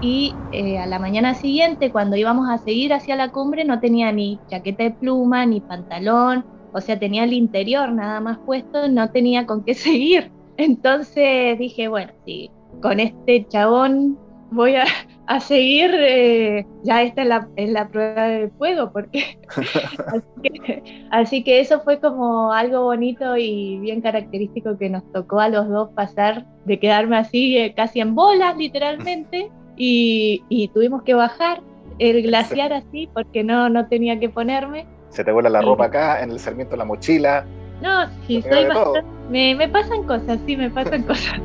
Y 0.00 0.34
eh, 0.52 0.78
a 0.78 0.86
la 0.86 0.98
mañana 0.98 1.34
siguiente, 1.34 1.90
cuando 1.90 2.16
íbamos 2.16 2.48
a 2.48 2.58
seguir 2.58 2.92
hacia 2.92 3.16
la 3.16 3.32
cumbre, 3.32 3.64
no 3.64 3.80
tenía 3.80 4.12
ni 4.12 4.38
chaqueta 4.48 4.84
de 4.84 4.90
pluma, 4.92 5.44
ni 5.44 5.60
pantalón, 5.60 6.44
o 6.72 6.80
sea, 6.80 6.98
tenía 6.98 7.24
el 7.24 7.32
interior 7.32 7.90
nada 7.92 8.20
más 8.20 8.38
puesto, 8.38 8.88
no 8.88 9.10
tenía 9.10 9.46
con 9.46 9.64
qué 9.64 9.74
seguir. 9.74 10.30
Entonces 10.56 11.58
dije, 11.58 11.88
bueno, 11.88 12.12
sí, 12.24 12.50
con 12.80 13.00
este 13.00 13.46
chabón 13.48 14.18
voy 14.50 14.76
a, 14.76 14.84
a 15.26 15.40
seguir, 15.40 15.90
eh, 15.94 16.66
ya 16.82 17.02
esta 17.02 17.22
es 17.22 17.28
la, 17.28 17.48
es 17.56 17.70
la, 17.70 17.88
prueba 17.88 18.28
de 18.28 18.48
fuego, 18.50 18.90
porque 18.92 19.38
así 21.10 21.44
que, 21.44 21.60
eso 21.60 21.80
fue 21.80 22.00
como 22.00 22.52
algo 22.52 22.84
bonito 22.84 23.36
y 23.36 23.78
bien 23.78 24.00
característico 24.00 24.78
que 24.78 24.88
nos 24.88 25.10
tocó 25.12 25.40
a 25.40 25.50
los 25.50 25.68
dos 25.68 25.90
pasar 25.90 26.46
de 26.64 26.78
quedarme 26.80 27.18
así 27.18 27.58
eh, 27.58 27.74
casi 27.74 28.00
en 28.00 28.14
bolas 28.14 28.56
literalmente 28.56 29.50
y, 29.78 30.44
y, 30.48 30.68
tuvimos 30.68 31.02
que 31.04 31.14
bajar 31.14 31.62
el 31.98 32.22
glaciar 32.22 32.72
así 32.72 33.08
porque 33.14 33.44
no, 33.44 33.68
no 33.68 33.86
tenía 33.86 34.18
que 34.18 34.28
ponerme. 34.28 34.86
Se 35.10 35.24
te 35.24 35.32
vuela 35.32 35.48
la 35.48 35.62
ropa 35.62 35.86
acá, 35.86 36.22
en 36.22 36.30
el 36.32 36.40
Sarmiento 36.40 36.76
la 36.76 36.84
mochila. 36.84 37.46
No, 37.80 38.08
sí, 38.26 38.42
soy 38.42 38.66
bastante, 38.66 39.04
me, 39.30 39.54
me 39.54 39.68
pasan 39.68 40.02
cosas, 40.02 40.38
sí, 40.44 40.56
me 40.56 40.68
pasan 40.68 41.02
cosas. 41.04 41.40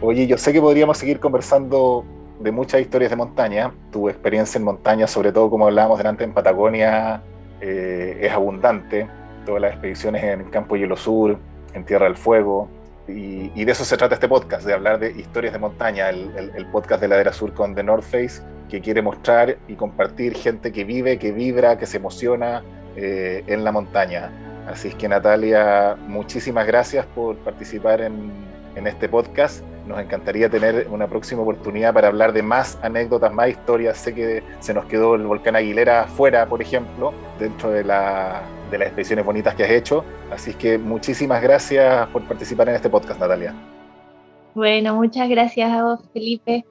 Oye, 0.00 0.26
yo 0.26 0.38
sé 0.38 0.52
que 0.52 0.60
podríamos 0.60 0.96
seguir 0.96 1.20
conversando 1.20 2.04
de 2.40 2.50
muchas 2.50 2.80
historias 2.80 3.10
de 3.10 3.16
montaña. 3.16 3.74
Tu 3.92 4.08
experiencia 4.08 4.58
en 4.58 4.64
montaña, 4.64 5.06
sobre 5.06 5.32
todo 5.32 5.50
como 5.50 5.66
hablábamos 5.66 5.98
delante 5.98 6.24
en 6.24 6.32
Patagonia, 6.32 7.22
eh, 7.60 8.18
es 8.22 8.32
abundante. 8.32 9.06
Todas 9.44 9.60
las 9.60 9.72
expediciones 9.72 10.24
en 10.24 10.44
Campo 10.44 10.76
Hielo 10.76 10.96
Sur, 10.96 11.38
en 11.74 11.84
Tierra 11.84 12.06
del 12.06 12.16
Fuego. 12.16 12.68
Y, 13.10 13.64
de 13.64 13.72
eso 13.72 13.84
se 13.84 13.96
trata 13.96 14.14
este 14.14 14.28
podcast, 14.28 14.66
de 14.66 14.72
hablar 14.72 14.98
de 14.98 15.10
historias 15.10 15.52
de 15.52 15.58
montaña, 15.58 16.08
el, 16.08 16.66
podcast 16.72 17.00
de 17.00 17.08
Ladera 17.08 17.32
Sur 17.32 17.52
con 17.52 17.74
The 17.74 17.82
North 17.82 18.04
Face, 18.04 18.42
que 18.68 18.80
quiere 18.80 19.02
mostrar 19.02 19.58
y 19.68 19.74
compartir 19.74 20.36
gente 20.36 20.72
que 20.72 20.84
vive, 20.84 21.18
que 21.18 21.32
vibra, 21.32 21.76
que 21.78 21.86
se 21.86 21.96
emociona 21.96 22.62
eh, 22.96 23.44
en 23.46 23.64
la 23.64 23.72
montaña. 23.72 24.30
Así 24.66 24.88
es 24.88 24.94
que 24.94 25.08
Natalia, 25.08 25.96
muchísimas 26.06 26.66
gracias 26.66 27.04
por 27.06 27.36
participar 27.38 28.00
en, 28.00 28.30
en 28.76 28.86
este 28.86 29.08
podcast 29.08 29.64
nos 29.90 30.00
encantaría 30.00 30.48
tener 30.48 30.86
una 30.90 31.08
próxima 31.08 31.42
oportunidad 31.42 31.92
para 31.92 32.08
hablar 32.08 32.32
de 32.32 32.42
más 32.42 32.78
anécdotas, 32.82 33.32
más 33.32 33.48
historias. 33.48 33.98
Sé 33.98 34.14
que 34.14 34.42
se 34.60 34.72
nos 34.72 34.86
quedó 34.86 35.16
el 35.16 35.26
volcán 35.26 35.56
Aguilera 35.56 36.06
fuera, 36.06 36.46
por 36.46 36.62
ejemplo, 36.62 37.12
dentro 37.38 37.70
de, 37.70 37.84
la, 37.84 38.42
de 38.70 38.78
las 38.78 38.88
expediciones 38.88 39.24
bonitas 39.24 39.54
que 39.54 39.64
has 39.64 39.70
hecho. 39.70 40.04
Así 40.30 40.54
que 40.54 40.78
muchísimas 40.78 41.42
gracias 41.42 42.08
por 42.08 42.22
participar 42.24 42.68
en 42.68 42.76
este 42.76 42.88
podcast, 42.88 43.20
Natalia. 43.20 43.54
Bueno, 44.54 44.94
muchas 44.94 45.28
gracias 45.28 45.70
a 45.70 45.82
vos, 45.84 46.00
Felipe. 46.12 46.64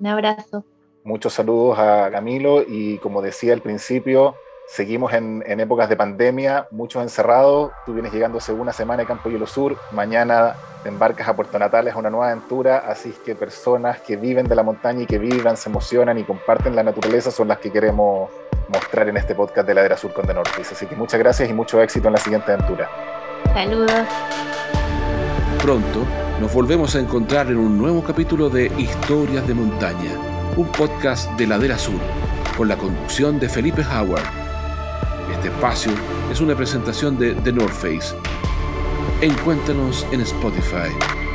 Un 0.00 0.06
abrazo. 0.06 0.64
Muchos 1.04 1.32
saludos 1.32 1.78
a 1.78 2.10
Camilo 2.10 2.62
y 2.66 2.98
como 2.98 3.22
decía 3.22 3.54
al 3.54 3.62
principio, 3.62 4.34
Seguimos 4.68 5.14
en, 5.14 5.42
épocas 5.60 5.88
de 5.88 5.96
pandemia, 5.96 6.68
muchos 6.70 7.02
encerrados. 7.02 7.72
Tú 7.86 7.94
vienes 7.94 8.12
llegando 8.12 8.36
hace 8.36 8.52
una 8.52 8.74
semana 8.74 9.02
de 9.02 9.06
Campo 9.06 9.30
Hielo 9.30 9.46
Sur. 9.46 9.78
Mañana 9.92 10.56
te 10.82 10.90
embarcas 10.90 11.26
a 11.26 11.34
Puerto 11.34 11.58
Natal, 11.58 11.88
es 11.88 11.94
una 11.94 12.10
nueva 12.10 12.30
aventura. 12.30 12.84
Así 12.86 13.14
que 13.24 13.34
personas 13.34 14.00
que 14.00 14.16
viven 14.16 14.46
de 14.46 14.54
la 14.54 14.62
montaña 14.62 15.02
y 15.02 15.06
que 15.06 15.18
vibran, 15.18 15.56
se 15.56 15.70
emocionan 15.70 16.18
y 16.18 16.24
comparten 16.24 16.76
la 16.76 16.82
naturaleza 16.82 17.30
son 17.30 17.48
las 17.48 17.58
que 17.58 17.72
queremos 17.72 18.30
mostrar 18.68 19.08
en 19.08 19.16
este 19.16 19.34
podcast 19.34 19.66
de 19.66 19.74
Ladera 19.74 19.96
Sur 19.96 20.12
con 20.12 20.26
The. 20.26 20.34
Así 20.60 20.84
que 20.84 20.94
muchas 20.94 21.18
gracias 21.18 21.48
y 21.48 21.54
mucho 21.54 21.80
éxito 21.80 22.08
en 22.08 22.12
la 22.12 22.20
siguiente 22.20 22.52
aventura. 22.52 22.90
Saludos. 23.54 24.06
Pronto 25.62 26.04
nos 26.42 26.52
volvemos 26.52 26.94
a 26.94 27.00
encontrar 27.00 27.46
en 27.46 27.56
un 27.56 27.78
nuevo 27.78 28.04
capítulo 28.04 28.50
de 28.50 28.66
Historias 28.76 29.48
de 29.48 29.54
Montaña, 29.54 30.12
un 30.58 30.70
podcast 30.72 31.30
de 31.38 31.46
Ladera 31.46 31.78
Sur, 31.78 32.00
con 32.56 32.68
la 32.68 32.76
conducción 32.76 33.40
de 33.40 33.48
Felipe 33.48 33.82
Howard 33.82 34.47
Este 35.38 35.50
espacio 35.50 35.92
es 36.32 36.40
una 36.40 36.56
presentación 36.56 37.16
de 37.16 37.32
The 37.32 37.52
North 37.52 37.72
Face. 37.72 38.12
Encuéntranos 39.20 40.04
en 40.10 40.20
Spotify. 40.22 41.27